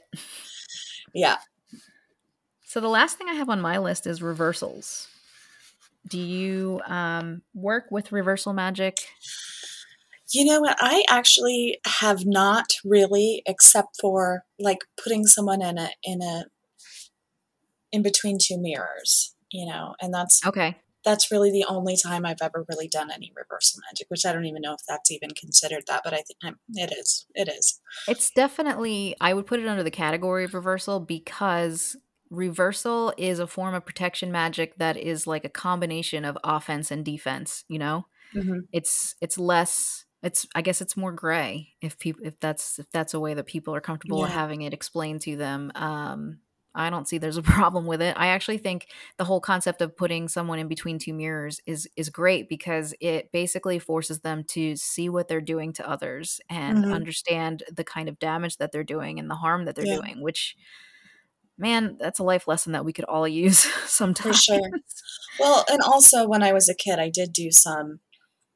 [1.14, 1.36] Yeah.
[2.64, 5.08] So the last thing I have on my list is reversals.
[6.08, 8.98] Do you um, work with reversal magic?
[10.32, 10.76] You know what?
[10.80, 16.44] I actually have not really, except for like putting someone in a in a
[17.92, 19.34] in between two mirrors.
[19.50, 20.76] You know, and that's Okay.
[21.04, 24.44] that's really the only time I've ever really done any reversal magic, which I don't
[24.44, 27.26] even know if that's even considered that, but I think I'm, it is.
[27.34, 27.80] It is.
[28.06, 31.96] It's definitely, I would put it under the category of reversal because
[32.28, 37.04] reversal is a form of protection magic that is like a combination of offense and
[37.04, 38.06] defense, you know?
[38.34, 42.90] hmm It's it's less it's I guess it's more gray if people if that's if
[42.92, 44.26] that's a way that people are comfortable Yeah.
[44.26, 45.72] having it explained to them.
[45.74, 46.40] Um
[46.74, 48.16] I don't see there's a problem with it.
[48.18, 52.10] I actually think the whole concept of putting someone in between two mirrors is is
[52.10, 56.92] great because it basically forces them to see what they're doing to others and Mhm.
[56.92, 60.00] understand the kind of damage that they're doing and the harm that they're Yeah.
[60.00, 60.56] doing, which
[61.58, 63.58] man, that's a life lesson that we could all use
[64.22, 64.34] For sometimes.
[64.34, 64.70] sure.
[65.38, 68.00] Well, and also when I was a kid, I did do some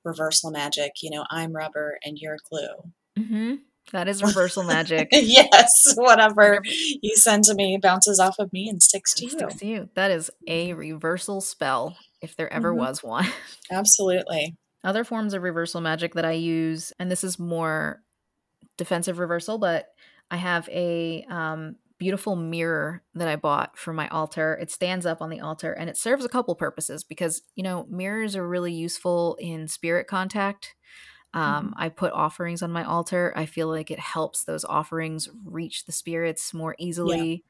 [0.05, 0.93] reversal magic.
[1.03, 2.93] You know, I'm rubber and you're glue.
[3.17, 3.55] hmm
[3.93, 5.09] That is reversal magic.
[5.13, 9.67] yes, whatever you send to me bounces off of me and sticks to sticks to
[9.67, 9.89] you.
[9.95, 12.77] That is a reversal spell, if there ever Mhm.
[12.79, 13.27] was one.
[13.71, 14.57] Absolutely.
[14.83, 18.03] Other forms of reversal magic that I use, and this is more
[18.77, 19.87] defensive reversal, but
[20.31, 24.59] I have a um, beautiful mirror that I bought for my altar.
[24.61, 27.87] It stands up on the altar and it serves a couple purposes because, you know,
[27.89, 30.75] mirrors are really useful in spirit contact.
[31.33, 33.33] Um, I put offerings on my altar.
[33.35, 37.43] I feel like it helps those offerings reach the spirits more easily.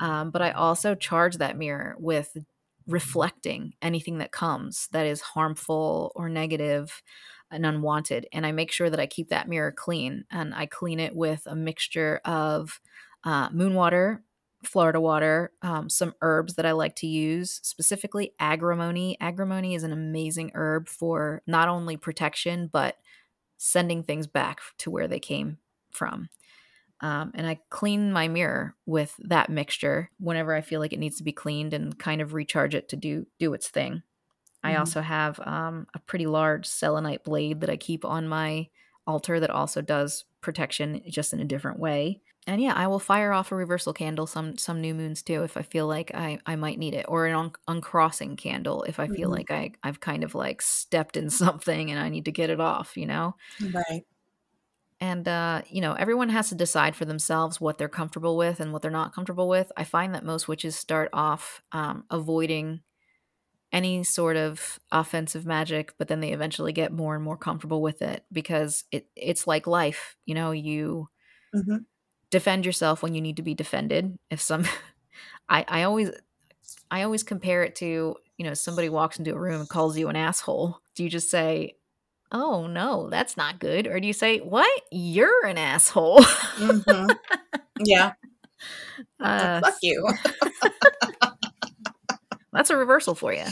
[0.00, 2.36] Um, but I also charge that mirror with
[2.88, 7.00] reflecting anything that comes that is harmful or negative
[7.52, 8.26] and unwanted.
[8.32, 10.24] And I make sure that I keep that mirror clean.
[10.32, 12.80] And I clean it with a mixture of
[13.24, 14.24] uh, moon water,
[14.64, 19.16] Florida water, um, some herbs that I like to use, specifically agrimony.
[19.20, 22.98] Agrimony is an amazing herb for not only protection, but
[23.58, 25.58] sending things back to where they came
[25.92, 26.28] from.
[27.00, 31.16] Um, and I clean my mirror with that mixture whenever I feel like it needs
[31.16, 34.02] to be cleaned and kind of recharge it to do do its thing.
[34.62, 34.76] I Mhm.
[34.76, 38.68] also have um, a pretty large selenite blade that I keep on my
[39.06, 42.22] altar that also does protection just in a different way.
[42.50, 45.56] And yeah, I will fire off a reversal candle some some new moons too if
[45.56, 49.06] I feel like I, I might need it, or an un- uncrossing candle if I
[49.08, 49.30] feel Mhm.
[49.30, 52.60] like I I've kind of like stepped in something and I need to get it
[52.60, 53.36] off, you know.
[53.60, 54.06] Right.
[55.02, 58.72] And uh, you know, everyone has to decide for themselves what they're comfortable with and
[58.72, 59.72] what they're not comfortable with.
[59.76, 62.82] I find that most witches start off um, avoiding
[63.72, 68.02] any sort of offensive magic, but then they eventually get more and more comfortable with
[68.02, 70.16] it because it it's like life.
[70.26, 71.08] You know, you
[71.52, 71.84] hmm
[72.30, 74.16] defend yourself when you need to be defended.
[74.30, 74.64] If some,
[75.48, 76.10] I I always
[76.90, 80.08] I always compare it to you know somebody walks into a room and calls you
[80.08, 80.78] an asshole.
[80.94, 81.76] Do you just say,
[82.32, 84.70] "Oh no, that's not good," or do you say, "What?
[84.90, 86.22] You're an asshole"?
[86.22, 87.06] hmm
[87.78, 88.12] Yeah.
[89.20, 90.08] uh, Fuck you.
[92.52, 93.44] that's a reversal for you.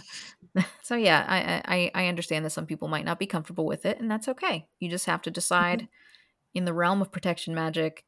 [0.82, 4.00] so yeah, I, I I understand that some people might not be comfortable with it,
[4.00, 4.66] and that's okay.
[4.80, 5.88] You just have to decide
[6.54, 8.04] in the realm of protection magic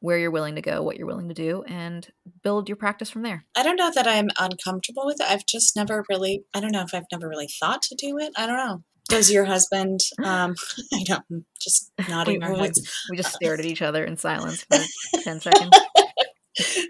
[0.00, 2.06] where you're willing to go, what you're willing to do, and
[2.42, 3.44] build your practice from there.
[3.56, 5.26] I don't know that I'm uncomfortable with it.
[5.28, 8.32] I've just never really, I don't know if I've never really thought to do it.
[8.36, 8.84] I don't know.
[9.08, 10.54] Does your husband, um,
[10.94, 12.70] I don't, I'm just nodding We- our we-
[13.10, 14.78] We just stared at each other in silence for
[15.22, 15.76] ten seconds.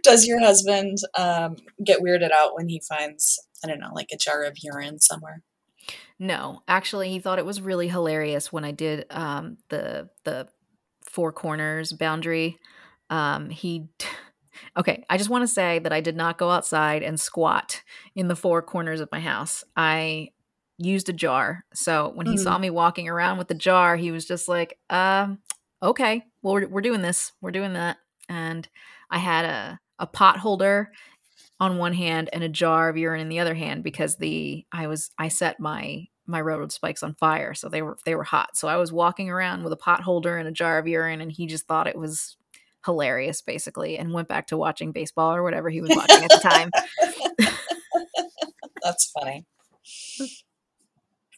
[0.02, 4.16] Does your husband um, get weirded out when he finds, I don't know, like a
[4.16, 5.42] jar of urine somewhere?
[6.18, 10.48] No, actually, he thought it was really hilarious when I did um, the the
[11.04, 12.58] four corners boundary.
[13.10, 13.88] Um, he,
[14.76, 17.82] okay, I just want to say that I did not go outside and squat
[18.14, 19.64] in the four corners of my house.
[19.76, 20.30] I
[20.78, 21.64] used a jar.
[21.74, 22.42] So when he Mhm.
[22.42, 25.38] saw me walking around with the jar, he was just like, um,
[25.82, 27.32] okay, well, we're, we're doing this.
[27.40, 27.98] We're doing that.
[28.28, 28.68] And
[29.10, 30.92] I had a, a pot holder
[31.60, 34.86] on one hand and a jar of urine in the other hand because the I
[34.86, 38.56] was I set my my railroad spikes on fire so they were they were hot
[38.56, 41.32] so I was walking around with a pot holder and a jar of urine and
[41.32, 42.36] he just thought it was
[42.84, 46.40] hilarious basically and went back to watching baseball or whatever he was watching at the
[46.42, 46.70] time
[48.82, 49.44] That's funny.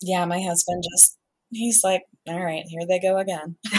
[0.03, 1.19] Yeah, my husband just,
[1.51, 3.57] he's like, all right, here they go again.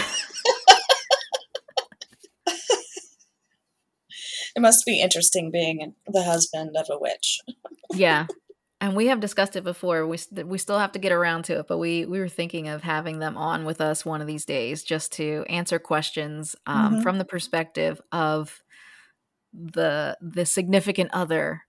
[4.54, 7.40] it must be interesting being the husband of a witch.
[7.94, 8.26] yeah
[8.82, 11.68] and we have discussed it before we we still have to get around to it
[11.68, 14.84] but we we were thinking of having them on with us one of these days
[14.84, 17.02] just to answer questions um, Mhm.
[17.02, 18.62] from the perspective of
[19.52, 21.62] the the significant other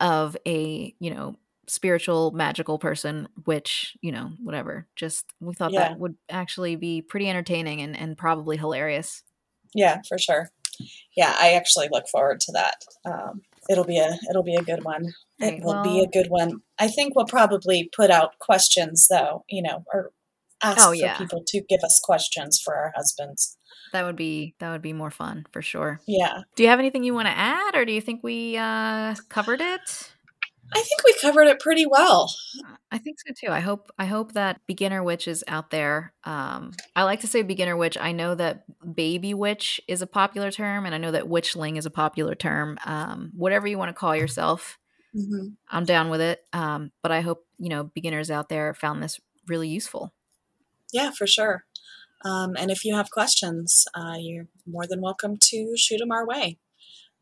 [0.00, 1.36] of a you know
[1.66, 5.90] spiritual magical person which you know whatever just we thought Yeah.
[5.90, 9.22] that would actually be pretty entertaining and, and probably hilarious
[9.74, 10.50] Yeah, for sure.
[11.16, 12.84] Yeah, I actually look forward to that.
[13.04, 15.12] Um, it'll be a it'll be a good one.
[15.38, 16.60] It will be a good one.
[16.78, 20.10] I think we'll probably put out questions though, you know, or
[20.62, 23.56] ask Oh, for people to give us questions for our husbands.
[23.92, 26.42] that would be that would be more fun for sure Yeah.
[26.56, 29.60] do you have anything you want to add or do you think we uh covered
[29.60, 30.10] it
[30.74, 32.34] I think we covered it pretty well.
[32.90, 33.52] I think so too.
[33.52, 36.14] I hope I hope that beginner witch is out there.
[36.24, 37.98] Um, I like to say beginner witch.
[38.00, 38.64] I know that
[38.94, 42.78] baby witch is a popular term, and I know that witchling is a popular term.
[42.86, 44.78] Um, whatever you want to call yourself,
[45.14, 45.48] Mm-hmm.
[45.70, 46.44] I'm down with it.
[46.52, 50.12] Um, but I hope you know beginners out there found this really useful.
[50.92, 51.64] Yeah, for sure.
[52.24, 56.26] Um, and if you have questions, uh, you're more than welcome to shoot them our
[56.26, 56.58] way.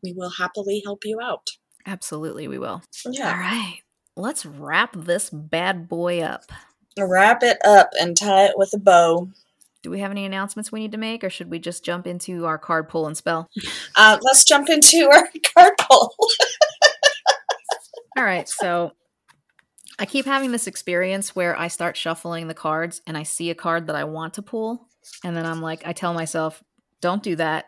[0.01, 1.49] We will happily help you out.
[1.85, 2.81] Absolutely, we will.
[3.05, 3.29] Yeah.
[3.29, 3.79] All right,
[4.15, 6.43] let's wrap this bad boy up.
[6.97, 9.29] Wrap it up and tie it with a bow.
[9.81, 12.45] Do we have any announcements we need to make, or should we just jump into
[12.45, 13.49] our card pull and spell?
[13.97, 16.15] Uh, let's jump into our card pull.
[18.17, 18.91] All right, so
[19.99, 23.55] I keep having this experience where I start shuffling the cards and I see a
[23.55, 24.87] card that I want to pull,
[25.23, 26.63] and then I'm like, I tell myself,
[27.01, 27.65] don't do that.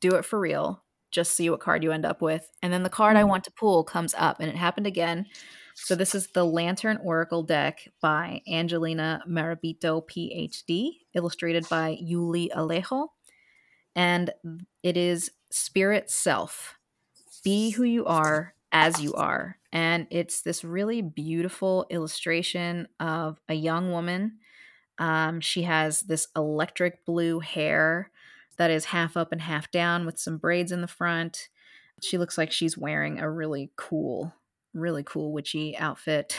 [0.00, 0.82] Do it for real.
[1.10, 2.50] Just see what card you end up with.
[2.62, 3.28] And then the card I Mhm.
[3.28, 5.26] want to pull comes up, and it happened again.
[5.74, 13.08] So this is the Lantern Oracle deck by Angelina Mirabito, PhD, illustrated by Yuli Alejo.
[13.96, 14.32] And
[14.82, 16.74] it is Spirit Self.
[17.42, 19.56] Be who you are as you are.
[19.72, 24.38] And it's this really beautiful illustration of a young woman.
[24.98, 28.10] Um, she has this electric blue hair
[28.56, 31.48] that is half up and half down with some braids in the front.
[32.02, 34.34] She looks like she's wearing a really cool,
[34.72, 36.36] really cool witchy outfit.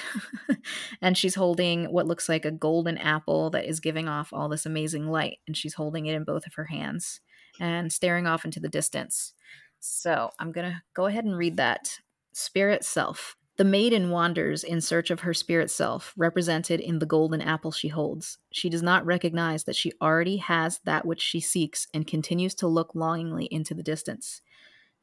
[1.01, 4.65] and she's holding what looks like a golden apple that is giving off all this
[4.65, 5.37] amazing light.
[5.47, 7.21] And she's holding it in both of her hands
[7.61, 9.33] and staring off into the distance.
[9.79, 11.99] So I'm going to go ahead and read that.
[12.37, 13.37] Spirit Self.
[13.55, 17.87] The maiden wanders in search of her spirit self, represented in the golden apple she
[17.87, 18.39] holds.
[18.51, 22.67] She does not recognize that she already has that which she seeks and continues to
[22.67, 24.41] look longingly into the distance.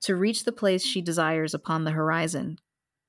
[0.02, 2.58] To reach the place she desires upon the horizon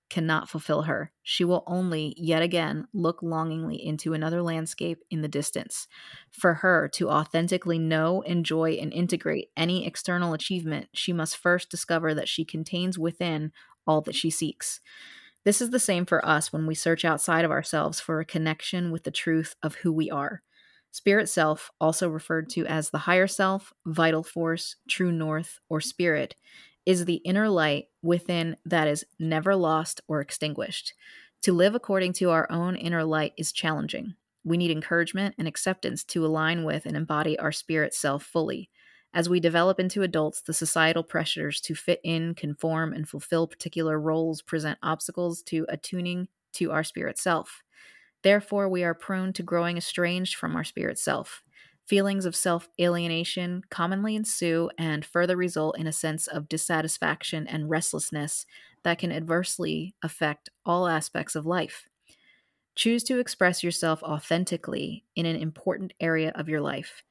[0.09, 1.11] cannot fulfill her.
[1.23, 5.87] She will only, yet again, look longingly into another landscape in the distance.
[6.29, 12.13] For her to authentically know, enjoy, and integrate any external achievement, she must first discover
[12.13, 13.51] that she contains within
[13.87, 14.79] all that she seeks.
[15.45, 18.91] This is the same for us when we search outside of ourselves for a connection
[18.91, 20.41] with the truth of who we are.
[20.91, 26.35] Spirit self, also referred to as the higher self, vital force, true north, or spirit,
[26.85, 30.93] is the inner light within that is never lost or extinguished.
[31.43, 34.13] To live according to our own inner light is challenging.
[34.45, 38.69] We need encouragement and acceptance to align with and embody our spirit self fully.
[39.13, 43.99] As we develop into adults, the societal pressures to fit in, conform, and fulfill particular
[43.99, 47.61] roles present obstacles to attuning to our spirit self.
[48.23, 51.43] Therefore, we are prone to growing estranged from our spirit self.
[51.85, 57.69] Feelings of self alienation commonly ensue and further result in a sense of dissatisfaction and
[57.69, 58.45] restlessness
[58.83, 61.87] that can adversely affect all aspects of life.
[62.75, 67.03] Choose to express yourself authentically in an important area of your life.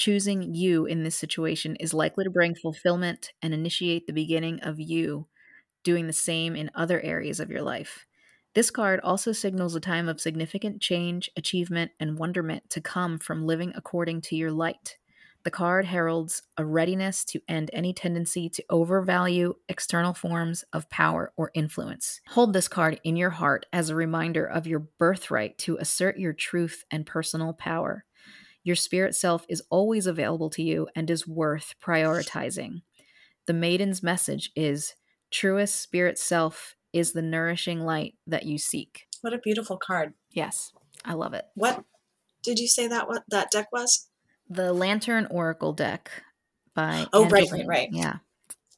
[0.00, 4.80] Choosing you in this situation is likely to bring fulfillment and initiate the beginning of
[4.80, 5.26] you
[5.84, 8.06] doing the same in other areas of your life.
[8.54, 13.44] This card also signals a time of significant change, achievement, and wonderment to come from
[13.44, 14.96] living according to your light.
[15.44, 21.30] The card heralds a readiness to end any tendency to overvalue external forms of power
[21.36, 22.22] or influence.
[22.28, 26.32] Hold this card in your heart as a reminder of your birthright to assert your
[26.32, 28.06] truth and personal power.
[28.62, 32.82] Your spirit self is always available to you and is worth prioritizing.
[33.46, 34.94] The maiden's message is
[35.30, 39.06] truest spirit self is the nourishing light that you seek.
[39.22, 40.14] What a beautiful card.
[40.30, 40.72] Yes,
[41.04, 41.46] I love it.
[41.54, 41.84] What
[42.42, 44.08] did you say that what that deck was?
[44.48, 46.10] The Lantern Oracle deck
[46.74, 47.88] by Oh, right, right, right.
[47.92, 48.16] Yeah.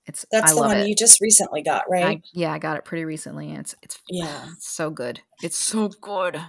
[0.07, 0.89] It's That's I the love one it.
[0.89, 2.05] you just recently got, right?
[2.05, 4.47] I, yeah, I got it pretty recently and it's it's yeah.
[4.53, 5.21] it's so good.
[5.43, 6.41] It's so good.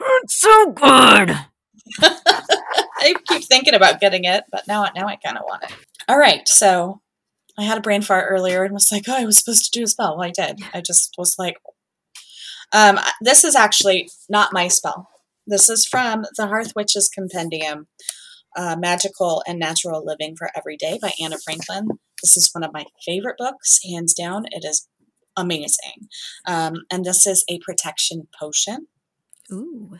[0.00, 1.36] It's so good.
[2.00, 5.72] I keep thinking about getting it, but now now I kind of want it.
[6.08, 7.00] All right, so
[7.58, 9.84] I had a brain fart earlier and was like, "Oh, I was supposed to do
[9.84, 10.60] a spell." Well, I did.
[10.72, 11.56] I just was like,
[12.72, 15.08] um, "This is actually not my spell.
[15.46, 17.88] This is from the Hearth Witches Compendium,
[18.56, 21.88] uh, Magical and Natural Living for Every Day by Anna Franklin.
[22.22, 24.44] This is one of my favorite books, hands down.
[24.50, 24.88] It is
[25.36, 26.08] amazing,
[26.46, 28.86] um, and this is a protection potion."
[29.52, 29.98] Ooh.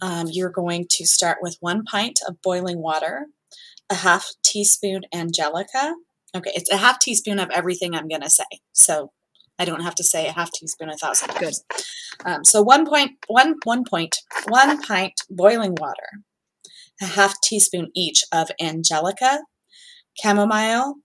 [0.00, 3.26] Um, you're going to start with one pint of boiling water,
[3.90, 5.94] a half teaspoon angelica.
[6.36, 8.44] Okay, it's a half teaspoon of everything I'm going to say.
[8.72, 9.12] So
[9.58, 11.64] I don't have to say a half teaspoon a thousand times.
[12.24, 16.22] Um, so one point, one, one point, one pint boiling water,
[17.00, 19.40] a half teaspoon each of angelica,
[20.20, 20.96] chamomile,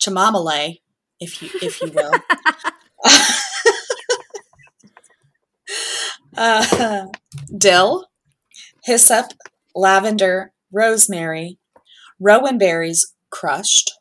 [0.00, 0.76] chamomile,
[1.20, 2.12] if you if you will.
[6.36, 7.06] Uh,
[7.56, 8.06] dill,
[8.84, 9.32] hyssop,
[9.74, 11.58] lavender, rosemary,
[12.18, 13.92] rowan berries crushed,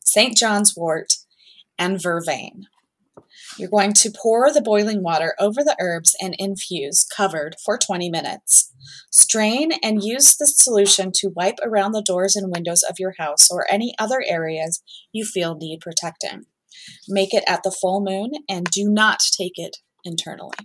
[0.00, 0.36] St.
[0.36, 1.14] John's wort,
[1.78, 2.64] and vervain.
[3.58, 8.08] You're going to pour the boiling water over the herbs and infuse, covered, for 20
[8.08, 8.72] minutes.
[9.10, 13.50] Strain and use the solution to wipe around the doors and windows of your house
[13.50, 16.46] or any other areas you feel need protecting.
[17.08, 20.56] Make it at the full moon and do not take it internally.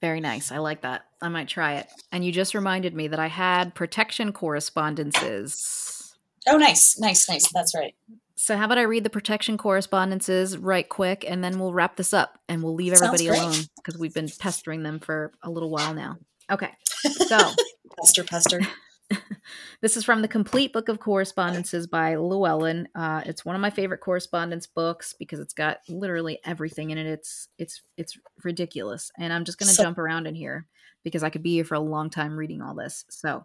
[0.00, 0.52] Very nice.
[0.52, 1.06] I like that.
[1.22, 1.86] I might try it.
[2.12, 6.14] And you just reminded me that I had protection correspondences.
[6.46, 7.50] Oh, nice, nice, nice.
[7.52, 7.94] That's right.
[8.36, 12.12] So, how about I read the protection correspondences right quick and then we'll wrap this
[12.12, 15.94] up and we'll leave everybody alone because we've been pestering them for a little while
[15.94, 16.18] now.
[16.50, 16.70] Okay.
[17.26, 17.38] So,
[17.98, 18.60] Pester, pester.
[19.80, 22.88] this is from the Complete Book of Correspondences by Llewellyn.
[22.94, 27.06] Uh, it's one of my favorite correspondence books because it's got literally everything in it.
[27.06, 30.66] It's it's it's ridiculous, and I'm just going to So- jump around in here
[31.02, 33.04] because I could be here for a long time reading all this.
[33.10, 33.44] So,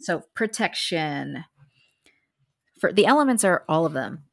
[0.00, 1.44] so protection.
[2.80, 4.24] For the elements are all of them.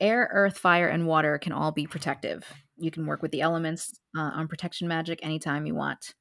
[0.00, 2.44] Air, earth, fire, and water can all be protective.
[2.76, 6.14] You can work with the elements uh, on protection magic anytime you want.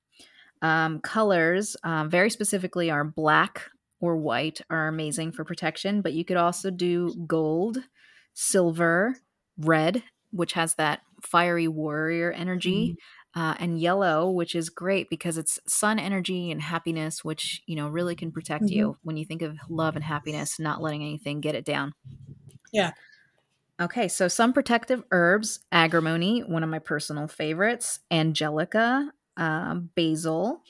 [0.62, 3.64] Um, colors, um, very specifically, are black
[4.02, 7.78] or white are amazing for protection, but you could also do gold,
[8.34, 9.16] silver,
[9.58, 12.95] red, which has that fiery warrior energy,
[13.36, 17.88] uh, and yellow, which is great because it's sun energy and happiness, which you know
[17.88, 21.56] really can protect you when you think of love and happiness, not letting anything get
[21.56, 21.93] it down.
[22.74, 22.91] Yeah.
[23.80, 30.62] Okay, so some protective herbs: agrimony, one of my personal favorites, angelica, um, basil,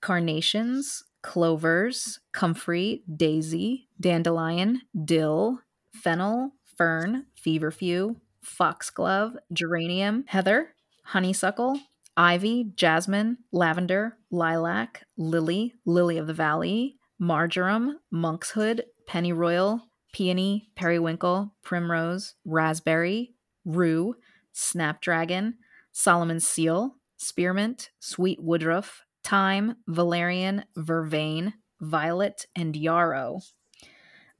[0.00, 5.60] carnations, clovers, comfrey, daisy, dandelion, dill,
[5.92, 11.78] fennel, fern, feverfew, foxglove, geranium, heather, honeysuckle,
[12.16, 19.80] ivy, jasmine, lavender, lilac, lily, lily of the valley, marjoram, monkshood, pennyroyal,
[20.12, 24.14] peony, periwinkle, primrose, raspberry, rue,
[24.52, 25.54] snapdragon,
[25.92, 33.40] Solomon's seal, spearmint, sweet woodruff, thyme, valerian, vervain, violet, and yarrow.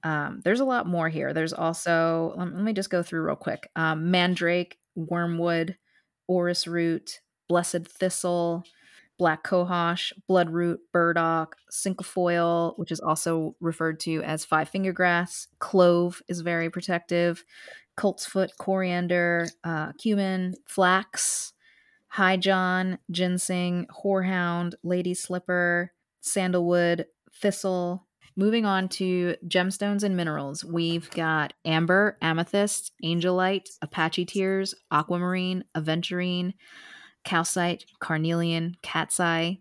[0.05, 1.33] Um, there's a lot more here.
[1.33, 5.77] There's also, let, me just go through real quick um, mandrake, wormwood,
[6.27, 8.65] orris root, blessed thistle,
[9.19, 16.21] black cohosh, bloodroot, burdock, cinquefoil, which is also referred to as five finger grass, clove
[16.29, 17.45] is very protective,
[17.97, 21.53] coltsfoot, coriander, uh, cumin, flax,
[22.13, 25.91] high john, ginseng, horehound, lady slipper,
[26.21, 27.07] sandalwood,
[27.41, 28.07] thistle.
[28.37, 36.53] Moving on to gemstones and minerals, we've got amber, amethyst, angelite, apache tears, aquamarine, aventurine,
[37.25, 39.61] calcite, carnelian, cat's eye,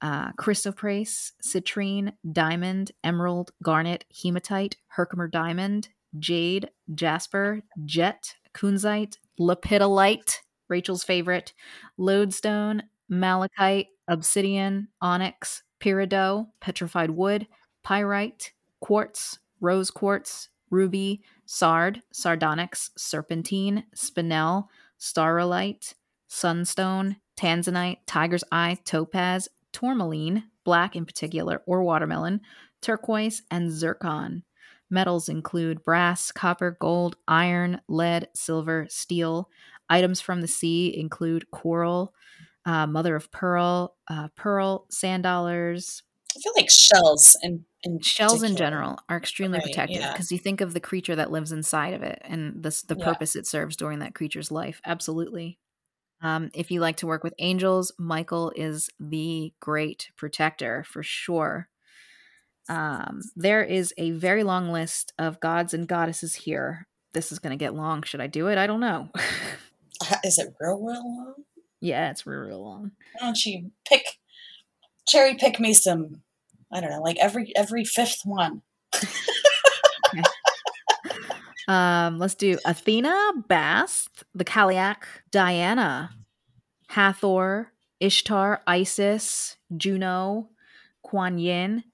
[0.00, 10.38] uh, chrysoprase, citrine, diamond, emerald, garnet, hematite, herkimer diamond, jade, jasper, jet, kunzite, lepidolite,
[10.72, 11.52] Rachel's favorite,
[11.98, 17.46] lodestone, malachite, obsidian, onyx, peridot, petrified wood,
[17.82, 24.66] pyrite, quartz, rose quartz, ruby, sard, sardonyx, serpentine, spinel,
[24.98, 25.94] staurolite,
[26.28, 32.40] sunstone, tanzanite, tiger's eye, topaz, tourmaline, black in particular, or watermelon,
[32.80, 34.42] turquoise, and zircon.
[34.90, 39.48] Metals include brass, copper, gold, iron, lead, silver, steel.
[39.88, 42.14] Items from the sea include coral,
[42.64, 46.02] uh, mother of pearl, uh, pearl, sand dollars.
[46.36, 47.64] I feel like shells and,
[48.02, 50.12] Shells in general are extremely Right, protective yeah.
[50.12, 53.06] because you think of the creature that lives inside of it and this, the Yeah.
[53.06, 54.80] purpose it serves during that creature's life.
[54.86, 55.58] Absolutely.
[56.22, 61.68] Um, if you like to work with angels, Michael is the great protector for sure.
[62.68, 66.86] Um, there is a very long list of gods and goddesses here.
[67.12, 68.04] This is going to get long.
[68.04, 68.58] Should I do it?
[68.58, 69.10] I don't know.
[70.24, 71.34] Is it real, real long?
[71.80, 72.92] yeah, it's real, real long.
[73.18, 74.04] Why don't you pick,
[75.06, 76.22] cherry pick me some?
[76.72, 78.62] I don't know, like every every fifth one.
[81.68, 83.16] Um, let's do Athena,
[83.48, 86.10] Bast, the Cailleach, Diana,
[86.88, 90.50] Hathor, Ishtar, Isis, Juno,
[91.02, 91.84] Kuan Yin,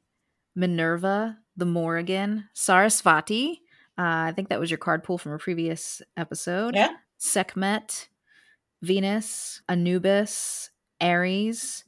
[0.56, 3.58] Minerva, the Morrigan, Sarasvati.
[3.98, 6.74] Uh, I think that was your card pool from a previous episode.
[6.74, 6.92] Yeah.
[7.18, 8.08] Sekhmet,
[8.82, 11.84] Venus, Anubis, Ares,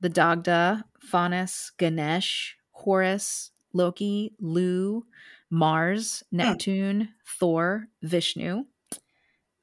[0.00, 5.04] the Dagda, Faunus, Ganesh, Horus, Loki, Lugh,
[5.50, 8.64] Mars, Neptune, Thor, Vishnu.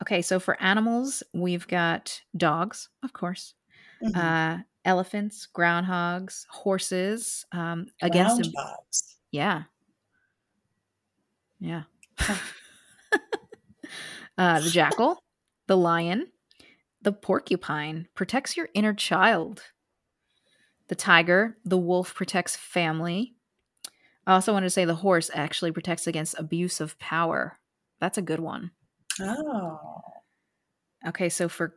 [0.02, 3.56] Okay, so for animals, we've got dogs, of course,
[4.04, 4.16] Mhm.
[4.16, 7.46] uh, elephants, groundhogs, horses.
[7.52, 8.52] Um, against
[9.32, 9.66] yeah,
[11.60, 11.84] yeah.
[14.38, 15.20] uh, the jackal,
[15.68, 16.28] the lion,
[17.02, 19.64] the porcupine protects your inner child.
[20.88, 23.36] The tiger, the wolf protects family.
[24.26, 27.58] I also wanted to say the horse actually protects against abuse of power.
[28.00, 28.72] That's a good one.
[29.20, 30.02] Oh.
[31.08, 31.76] Okay, so for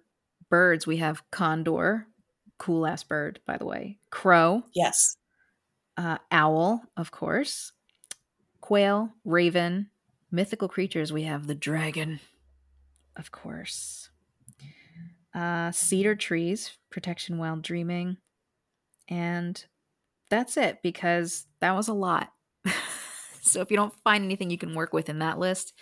[0.49, 2.07] birds, we have condor,
[2.59, 5.17] cool ass bird, by the way, crow, Yes.
[5.97, 7.73] uh, owl, of course,
[8.61, 9.91] quail, raven,
[10.31, 11.13] mythical creatures.
[11.13, 12.21] We have the dragon,
[13.21, 14.11] of course,
[15.35, 18.17] uh, cedar trees, protection while dreaming,
[19.09, 19.65] and
[20.31, 22.33] that's it because that was a lot.
[23.43, 25.73] so if you don't find anything you can work with in that list,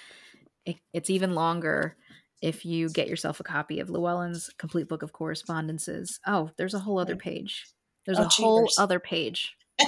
[0.66, 1.96] it, it's even longer
[2.42, 6.20] if you get yourself a copy of Llewellyn's complete book of correspondences.
[6.26, 7.66] Oh, there's a whole other page.
[8.06, 9.54] There's Oh, a whole other page.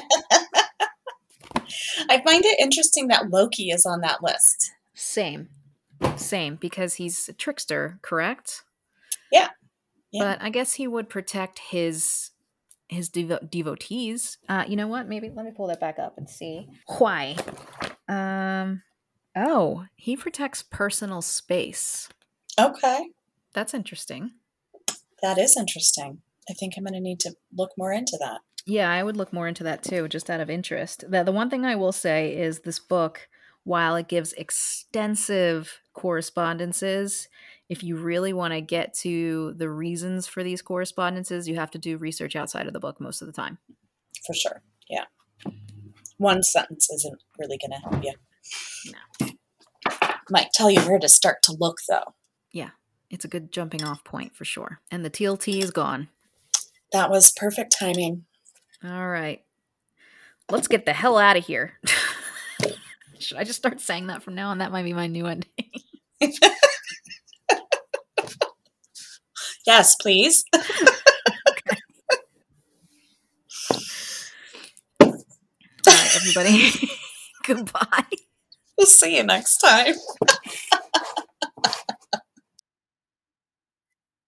[2.08, 4.72] I find it interesting that Loki is on that list.
[4.94, 5.48] Same.
[6.16, 8.62] Same, because he's a trickster, correct?
[9.32, 9.48] Yeah.
[10.10, 10.24] Yeah.
[10.24, 12.30] But I guess he would protect his
[12.88, 14.38] his devo- devotees.
[14.48, 15.08] Uh, you know what?
[15.08, 16.66] Maybe let me pull that back up and see
[16.98, 17.36] why.
[18.08, 18.82] Um,
[19.36, 22.08] oh, he protects personal space.
[22.58, 23.10] Okay.
[23.52, 24.32] That's interesting.
[25.22, 26.22] That is interesting.
[26.48, 28.40] I think I'm going to need to look more into that.
[28.66, 31.04] Yeah, I would look more into that too, just out of interest.
[31.08, 33.28] The, the one thing I will say is this book,
[33.64, 37.28] while it gives extensive correspondences,
[37.68, 41.78] if you really want to get to the reasons for these correspondences, you have to
[41.78, 43.58] do research outside of the book most of the time.
[44.26, 44.62] For sure.
[44.88, 45.04] Yeah.
[46.16, 48.14] One sentence isn't really going to help you.
[49.20, 49.28] No.
[50.30, 52.14] Might tell you where to start to look, though.
[52.50, 52.70] Yeah.
[53.10, 54.80] It's a good jumping off point for sure.
[54.90, 56.08] And the TLT is gone.
[56.92, 58.24] That was perfect timing.
[58.82, 59.42] All right.
[60.50, 61.74] Let's get the hell out of here.
[63.18, 64.58] Should I just start saying that from now on?
[64.58, 65.50] That might be my new ending.
[69.66, 70.44] Yes, please.
[70.54, 70.62] All
[75.86, 76.72] right, everybody.
[77.46, 78.04] Goodbye.
[78.76, 79.94] We'll see you next time.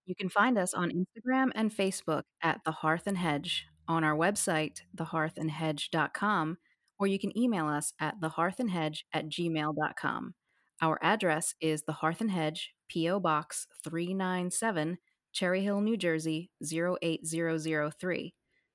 [0.06, 4.14] You can find us on Instagram and Facebook at The Hearth and Hedge, on our
[4.14, 6.58] website, thehearthandhedge.com,
[6.98, 10.34] or you can email us at thehearthandhedge at gmail.com.
[10.82, 13.20] Our address is the Hearth and Hedge, P.O.
[13.20, 14.98] Box 397,
[15.32, 18.34] Cherry Hill, New Jersey 08003.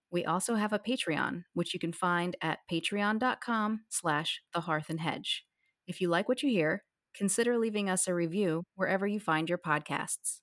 [0.09, 5.01] We also have a Patreon, which you can find at patreon.com slash the hearth and
[5.01, 5.43] hedge.
[5.85, 9.59] If you like what you hear, consider leaving us a review wherever you find your
[9.59, 10.39] podcasts.